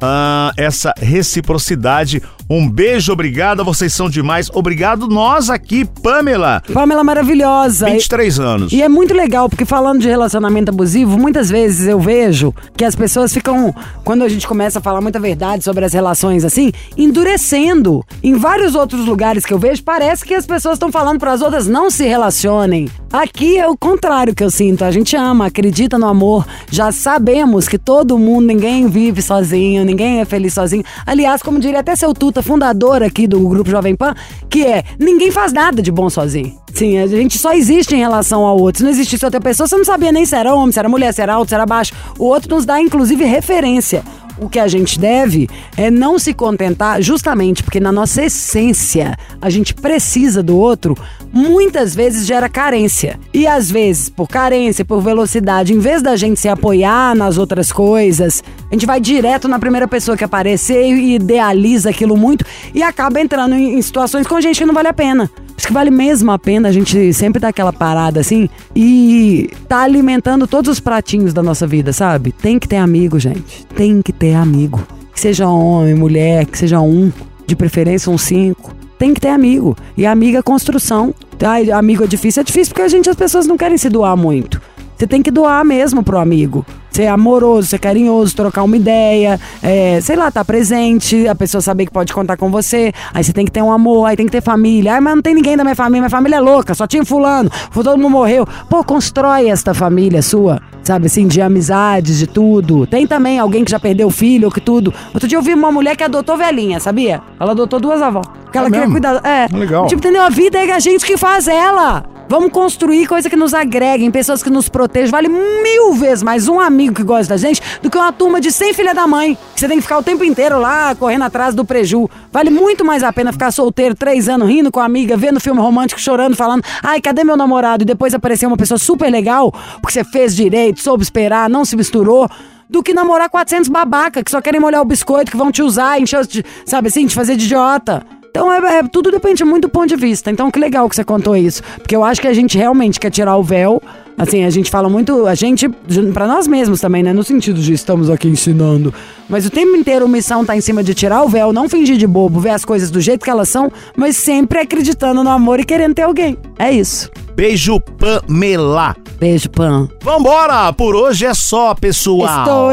ah, 0.01 0.51
essa 0.57 0.93
reciprocidade. 0.97 2.21
Um 2.53 2.69
beijo, 2.69 3.13
obrigado, 3.13 3.63
vocês 3.63 3.93
são 3.93 4.09
demais. 4.09 4.49
Obrigado 4.53 5.07
nós 5.07 5.49
aqui, 5.49 5.85
Pamela. 5.85 6.61
Pamela 6.73 7.01
maravilhosa. 7.01 7.85
23 7.85 8.39
anos. 8.41 8.73
E 8.73 8.81
é 8.81 8.89
muito 8.89 9.13
legal, 9.13 9.47
porque 9.47 9.63
falando 9.63 10.01
de 10.01 10.09
relacionamento 10.09 10.69
abusivo, 10.69 11.17
muitas 11.17 11.49
vezes 11.49 11.87
eu 11.87 11.97
vejo 11.97 12.53
que 12.75 12.83
as 12.83 12.93
pessoas 12.93 13.33
ficam, 13.33 13.73
quando 14.03 14.25
a 14.25 14.27
gente 14.27 14.45
começa 14.45 14.79
a 14.79 14.81
falar 14.81 14.99
muita 14.99 15.17
verdade 15.17 15.63
sobre 15.63 15.85
as 15.85 15.93
relações 15.93 16.43
assim, 16.43 16.73
endurecendo. 16.97 18.05
Em 18.21 18.35
vários 18.35 18.75
outros 18.75 19.05
lugares 19.05 19.45
que 19.45 19.53
eu 19.53 19.57
vejo, 19.57 19.81
parece 19.81 20.25
que 20.25 20.33
as 20.33 20.45
pessoas 20.45 20.73
estão 20.73 20.91
falando 20.91 21.19
para 21.19 21.31
as 21.31 21.41
outras 21.41 21.67
não 21.67 21.89
se 21.89 22.05
relacionem. 22.05 22.89
Aqui 23.13 23.57
é 23.57 23.67
o 23.67 23.77
contrário 23.77 24.35
que 24.35 24.43
eu 24.43 24.51
sinto. 24.51 24.83
A 24.83 24.91
gente 24.91 25.15
ama, 25.15 25.45
acredita 25.45 25.97
no 25.97 26.07
amor. 26.07 26.45
Já 26.69 26.91
sabemos 26.91 27.69
que 27.69 27.77
todo 27.77 28.17
mundo, 28.17 28.47
ninguém 28.47 28.87
vive 28.87 29.21
sozinho, 29.21 29.85
ninguém 29.85 30.19
é 30.19 30.25
feliz 30.25 30.53
sozinho. 30.53 30.83
Aliás, 31.05 31.41
como 31.41 31.61
diria 31.61 31.79
até 31.79 31.95
seu 31.95 32.13
Tuta, 32.13 32.40
fundador 32.41 33.03
aqui 33.03 33.27
do 33.27 33.39
Grupo 33.47 33.69
Jovem 33.69 33.95
Pan, 33.95 34.13
que 34.49 34.65
é: 34.65 34.83
ninguém 34.99 35.31
faz 35.31 35.53
nada 35.53 35.81
de 35.81 35.91
bom 35.91 36.09
sozinho. 36.09 36.59
Sim, 36.73 36.97
a 36.97 37.07
gente 37.07 37.37
só 37.37 37.53
existe 37.53 37.95
em 37.95 37.99
relação 37.99 38.45
ao 38.45 38.57
outro. 38.57 38.79
Se 38.79 38.83
não 38.83 38.91
existisse 38.91 39.25
outra 39.25 39.41
pessoa, 39.41 39.67
você 39.67 39.75
não 39.75 39.85
sabia 39.85 40.11
nem 40.11 40.25
se 40.25 40.35
era 40.35 40.53
homem, 40.53 40.71
se 40.71 40.79
era 40.79 40.89
mulher, 40.89 41.13
se 41.13 41.21
era 41.21 41.33
alto, 41.33 41.49
se 41.49 41.55
era 41.55 41.65
baixo. 41.65 41.93
O 42.17 42.25
outro 42.25 42.55
nos 42.55 42.65
dá, 42.65 42.79
inclusive, 42.81 43.23
referência. 43.25 44.03
O 44.37 44.49
que 44.49 44.57
a 44.57 44.67
gente 44.67 44.99
deve 44.99 45.47
é 45.77 45.91
não 45.91 46.17
se 46.17 46.33
contentar, 46.33 47.01
justamente 47.01 47.61
porque 47.61 47.79
na 47.79 47.91
nossa 47.91 48.23
essência 48.23 49.15
a 49.39 49.49
gente 49.49 49.73
precisa 49.73 50.41
do 50.41 50.57
outro, 50.57 50.97
muitas 51.31 51.93
vezes 51.93 52.25
gera 52.25 52.49
carência. 52.49 53.19
E 53.33 53.45
às 53.45 53.69
vezes, 53.69 54.09
por 54.09 54.27
carência, 54.27 54.83
por 54.83 55.01
velocidade, 55.01 55.73
em 55.73 55.79
vez 55.79 56.01
da 56.01 56.15
gente 56.15 56.39
se 56.39 56.49
apoiar 56.49 57.15
nas 57.15 57.37
outras 57.37 57.71
coisas, 57.71 58.43
a 58.71 58.73
gente 58.73 58.85
vai 58.85 59.01
direto 59.01 59.49
na 59.49 59.59
primeira 59.59 59.85
pessoa 59.85 60.15
que 60.15 60.23
aparecer 60.23 60.85
e 60.85 61.15
idealiza 61.15 61.89
aquilo 61.89 62.15
muito 62.15 62.45
e 62.73 62.81
acaba 62.81 63.19
entrando 63.19 63.53
em 63.53 63.81
situações 63.81 64.25
com 64.25 64.39
gente 64.39 64.59
que 64.59 64.65
não 64.65 64.73
vale 64.73 64.87
a 64.87 64.93
pena. 64.93 65.29
Isso 65.57 65.67
que 65.67 65.73
vale 65.73 65.91
mesmo 65.91 66.31
a 66.31 66.39
pena 66.39 66.69
a 66.69 66.71
gente 66.71 67.13
sempre 67.13 67.41
dar 67.41 67.49
aquela 67.49 67.73
parada 67.73 68.21
assim 68.21 68.47
e 68.73 69.49
tá 69.67 69.81
alimentando 69.81 70.47
todos 70.47 70.71
os 70.71 70.79
pratinhos 70.79 71.33
da 71.33 71.43
nossa 71.43 71.67
vida, 71.67 71.91
sabe? 71.91 72.31
Tem 72.31 72.57
que 72.57 72.65
ter 72.65 72.77
amigo, 72.77 73.19
gente. 73.19 73.65
Tem 73.75 74.01
que 74.01 74.13
ter 74.13 74.35
amigo. 74.35 74.81
Que 75.13 75.19
seja 75.19 75.49
homem, 75.49 75.93
mulher, 75.93 76.45
que 76.45 76.57
seja 76.57 76.79
um, 76.79 77.11
de 77.45 77.57
preferência 77.57 78.09
um 78.09 78.17
cinco. 78.17 78.73
Tem 78.97 79.13
que 79.13 79.19
ter 79.19 79.29
amigo. 79.29 79.75
E 79.97 80.05
amiga 80.05 80.39
é 80.39 80.41
construção. 80.41 81.13
Ai, 81.43 81.69
amigo 81.71 82.05
é 82.05 82.07
difícil, 82.07 82.39
é 82.39 82.43
difícil 82.45 82.73
porque 82.73 82.83
a 82.83 82.87
gente, 82.87 83.09
as 83.09 83.17
pessoas 83.17 83.45
não 83.45 83.57
querem 83.57 83.77
se 83.77 83.89
doar 83.89 84.15
muito. 84.15 84.61
Você 85.01 85.07
tem 85.07 85.23
que 85.23 85.31
doar 85.31 85.65
mesmo 85.65 86.03
pro 86.03 86.19
amigo. 86.19 86.63
Ser 86.91 87.07
amoroso, 87.07 87.69
ser 87.69 87.79
carinhoso, 87.79 88.35
trocar 88.35 88.61
uma 88.61 88.77
ideia, 88.77 89.39
é, 89.63 89.99
sei 89.99 90.15
lá, 90.15 90.29
tá 90.29 90.45
presente, 90.45 91.27
a 91.27 91.33
pessoa 91.33 91.59
saber 91.59 91.87
que 91.87 91.91
pode 91.91 92.13
contar 92.13 92.37
com 92.37 92.51
você. 92.51 92.93
Aí 93.11 93.23
você 93.23 93.33
tem 93.33 93.43
que 93.43 93.51
ter 93.51 93.63
um 93.63 93.71
amor, 93.71 94.05
aí 94.05 94.15
tem 94.15 94.27
que 94.27 94.31
ter 94.31 94.43
família. 94.43 94.93
Ai, 94.93 95.01
mas 95.01 95.15
não 95.15 95.21
tem 95.23 95.33
ninguém 95.33 95.57
da 95.57 95.63
minha 95.63 95.75
família, 95.75 96.01
minha 96.01 96.09
família 96.11 96.35
é 96.35 96.39
louca, 96.39 96.75
só 96.75 96.85
tinha 96.85 97.03
fulano, 97.03 97.49
todo 97.73 97.97
mundo 97.97 98.11
morreu. 98.11 98.47
Pô, 98.69 98.83
constrói 98.83 99.49
esta 99.49 99.73
família 99.73 100.21
sua, 100.21 100.61
sabe 100.83 101.07
assim, 101.07 101.27
de 101.27 101.41
amizades, 101.41 102.19
de 102.19 102.27
tudo. 102.27 102.85
Tem 102.85 103.07
também 103.07 103.39
alguém 103.39 103.65
que 103.65 103.71
já 103.71 103.79
perdeu 103.79 104.05
o 104.05 104.11
filho, 104.11 104.51
que 104.51 104.61
tudo. 104.61 104.93
Outro 105.15 105.27
dia 105.27 105.39
eu 105.39 105.41
vi 105.41 105.55
uma 105.55 105.71
mulher 105.71 105.97
que 105.97 106.03
adotou 106.03 106.37
velhinha, 106.37 106.79
sabia? 106.79 107.23
Ela 107.39 107.53
adotou 107.53 107.79
duas 107.79 108.03
avós. 108.03 108.27
Porque 108.51 108.57
ela 108.57 108.67
É 108.67 108.69
queria 108.69 108.87
mesmo? 108.87 108.93
cuidar. 108.93 109.21
É. 109.25 109.47
Legal. 109.55 109.87
Tipo, 109.87 109.99
entendeu? 110.01 110.21
A 110.21 110.29
vida 110.29 110.59
é 110.59 110.69
a 110.71 110.79
gente 110.79 111.05
que 111.05 111.15
faz 111.15 111.47
ela. 111.47 112.03
Vamos 112.27 112.51
construir 112.51 113.07
coisa 113.07 113.29
que 113.29 113.35
nos 113.35 113.53
agreguem, 113.53 114.09
pessoas 114.11 114.41
que 114.43 114.49
nos 114.49 114.67
protejam. 114.69 115.09
Vale 115.11 115.27
mil 115.29 115.93
vezes 115.93 116.21
mais 116.23 116.47
um 116.47 116.59
amigo 116.59 116.93
que 116.95 117.03
gosta 117.03 117.33
da 117.33 117.37
gente 117.37 117.61
do 117.81 117.89
que 117.89 117.97
uma 117.97 118.11
turma 118.11 118.39
de 118.39 118.51
100 118.51 118.73
filha 118.73 118.93
da 118.93 119.05
mãe. 119.07 119.37
Que 119.53 119.59
você 119.59 119.67
tem 119.67 119.77
que 119.77 119.83
ficar 119.83 119.97
o 119.97 120.03
tempo 120.03 120.23
inteiro 120.23 120.59
lá 120.59 120.93
correndo 120.95 121.23
atrás 121.23 121.53
do 121.55 121.63
preju. 121.65 122.09
Vale 122.31 122.49
muito 122.49 122.83
mais 122.85 123.03
a 123.03 123.11
pena 123.11 123.31
ficar 123.33 123.51
solteiro 123.51 123.95
três 123.95 124.27
anos, 124.29 124.47
rindo 124.49 124.69
com 124.71 124.79
a 124.81 124.85
amiga, 124.85 125.15
vendo 125.17 125.39
filme 125.39 125.59
romântico, 125.61 125.99
chorando, 125.99 126.35
falando: 126.35 126.63
ai, 126.83 127.01
cadê 127.01 127.23
meu 127.23 127.35
namorado? 127.37 127.83
E 127.83 127.85
depois 127.85 128.13
aparecer 128.13 128.45
uma 128.45 128.57
pessoa 128.57 128.77
super 128.77 129.09
legal, 129.09 129.51
porque 129.81 129.93
você 129.93 130.03
fez 130.05 130.33
direito, 130.35 130.81
soube 130.81 131.03
esperar, 131.03 131.49
não 131.49 131.63
se 131.65 131.75
misturou. 131.75 132.29
Do 132.69 132.81
que 132.81 132.93
namorar 132.93 133.29
400 133.29 133.67
babaca 133.67 134.23
que 134.23 134.31
só 134.31 134.39
querem 134.39 134.61
molhar 134.61 134.81
o 134.81 134.85
biscoito, 134.85 135.29
que 135.29 135.35
vão 135.35 135.51
te 135.51 135.61
usar, 135.61 135.99
encher, 135.99 136.25
de, 136.25 136.45
sabe 136.65 136.87
assim, 136.87 137.05
te 137.05 137.13
fazer 137.13 137.35
de 137.35 137.43
idiota. 137.43 138.01
Então, 138.31 138.51
é, 138.51 138.79
é- 138.79 138.83
tudo 138.83 139.11
depende 139.11 139.43
muito 139.43 139.63
do 139.63 139.69
ponto 139.69 139.87
de 139.87 139.95
vista. 139.97 140.31
Então, 140.31 140.49
que 140.49 140.57
legal 140.57 140.87
que 140.89 140.95
você 140.95 141.03
contou 141.03 141.35
isso. 141.35 141.61
Porque 141.77 141.95
eu 141.95 142.03
acho 142.03 142.21
que 142.21 142.27
a 142.27 142.33
gente 142.33 142.57
realmente 142.57 142.99
quer 142.99 143.11
tirar 143.11 143.35
o 143.35 143.43
véu. 143.43 143.81
Assim, 144.17 144.45
a 144.45 144.49
gente 144.49 144.69
fala 144.69 144.87
muito, 144.87 145.25
a 145.25 145.35
gente, 145.35 145.67
pra 146.13 146.27
nós 146.27 146.47
mesmos 146.47 146.79
também, 146.79 147.01
né? 147.03 147.11
No 147.11 147.23
sentido 147.23 147.59
de 147.59 147.73
estamos 147.73 148.09
aqui 148.09 148.27
ensinando. 148.27 148.93
Mas 149.27 149.45
o 149.45 149.49
tempo 149.49 149.75
inteiro 149.75 150.05
a 150.05 150.07
missão 150.07 150.45
tá 150.45 150.55
em 150.55 150.61
cima 150.61 150.83
de 150.83 150.93
tirar 150.93 151.23
o 151.23 151.27
véu, 151.27 151.51
não 151.51 151.67
fingir 151.67 151.97
de 151.97 152.05
bobo, 152.07 152.39
ver 152.39 152.51
as 152.51 152.63
coisas 152.63 152.89
do 152.91 153.01
jeito 153.01 153.23
que 153.23 153.29
elas 153.29 153.49
são, 153.49 153.71
mas 153.95 154.15
sempre 154.17 154.59
acreditando 154.59 155.23
no 155.23 155.29
amor 155.29 155.59
e 155.59 155.63
querendo 155.63 155.95
ter 155.95 156.03
alguém. 156.03 156.37
É 156.59 156.71
isso. 156.71 157.09
Beijo, 157.41 157.79
Pamela. 157.79 158.95
Beijo, 159.19 159.49
Pan. 159.49 159.89
Vambora! 160.03 160.71
Por 160.73 160.95
hoje 160.95 161.25
é 161.25 161.33
só, 161.33 161.73
pessoal. 161.73 162.43
Estou 162.43 162.69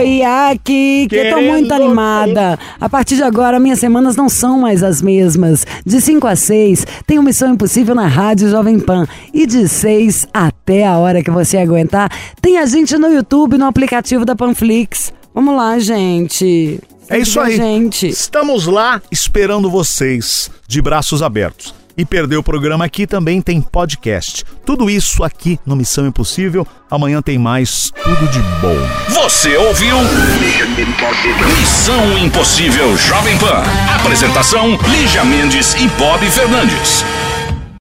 aqui, 0.51 1.07
que 1.09 1.17
eu 1.17 1.31
tô 1.31 1.37
Querendo 1.37 1.51
muito 1.51 1.73
animada. 1.73 2.59
A 2.79 2.87
partir 2.87 3.17
de 3.17 3.23
agora, 3.23 3.59
minhas 3.59 3.79
semanas 3.79 4.15
não 4.15 4.29
são 4.29 4.59
mais 4.61 4.83
as 4.83 5.01
mesmas. 5.01 5.67
De 5.87 6.03
5 6.03 6.27
a 6.27 6.37
6, 6.37 6.87
tem 7.07 7.19
o 7.19 7.23
Missão 7.23 7.55
Impossível 7.55 7.95
na 7.95 8.07
Rádio 8.07 8.51
Jovem 8.51 8.79
Pan. 8.79 9.07
E 9.33 9.47
de 9.47 9.67
6 9.67 10.27
até 10.35 10.87
a 10.87 10.99
hora 10.99 11.23
que 11.23 11.31
você 11.31 11.57
aguentar, 11.57 12.13
tem 12.43 12.59
a 12.59 12.67
gente 12.67 12.95
no 12.99 13.09
YouTube, 13.09 13.57
no 13.57 13.65
aplicativo 13.65 14.27
da 14.27 14.37
Panflix. 14.37 15.15
Vamos 15.35 15.57
lá, 15.57 15.79
gente. 15.79 16.79
É 17.09 17.17
isso 17.17 17.41
aí. 17.41 17.57
Gente. 17.57 18.07
Estamos 18.07 18.67
lá 18.67 19.01
esperando 19.11 19.71
vocês, 19.71 20.51
de 20.69 20.83
braços 20.83 21.23
abertos. 21.23 21.78
E 21.99 22.05
perder 22.05 22.37
o 22.37 22.45
programa 22.45 22.85
aqui 22.85 23.09
também 23.09 23.43
tem 23.43 23.61
podcast. 23.61 24.45
Tudo 24.65 24.89
isso 24.89 25.25
aqui 25.25 25.59
no 25.67 25.75
Missão 25.75 26.07
Impossível. 26.07 26.65
Amanhã 26.89 27.21
tem 27.21 27.37
mais 27.37 27.93
tudo 28.05 28.31
de 28.31 28.39
bom. 28.61 28.77
Você 29.09 29.57
ouviu? 29.57 29.97
Missão 31.59 32.17
Impossível 32.19 32.97
Jovem 32.97 33.37
Pan. 33.39 33.65
Apresentação: 33.97 34.79
Lígia 34.89 35.25
Mendes 35.25 35.75
e 35.75 35.89
Bob 35.99 36.25
Fernandes. 36.31 37.05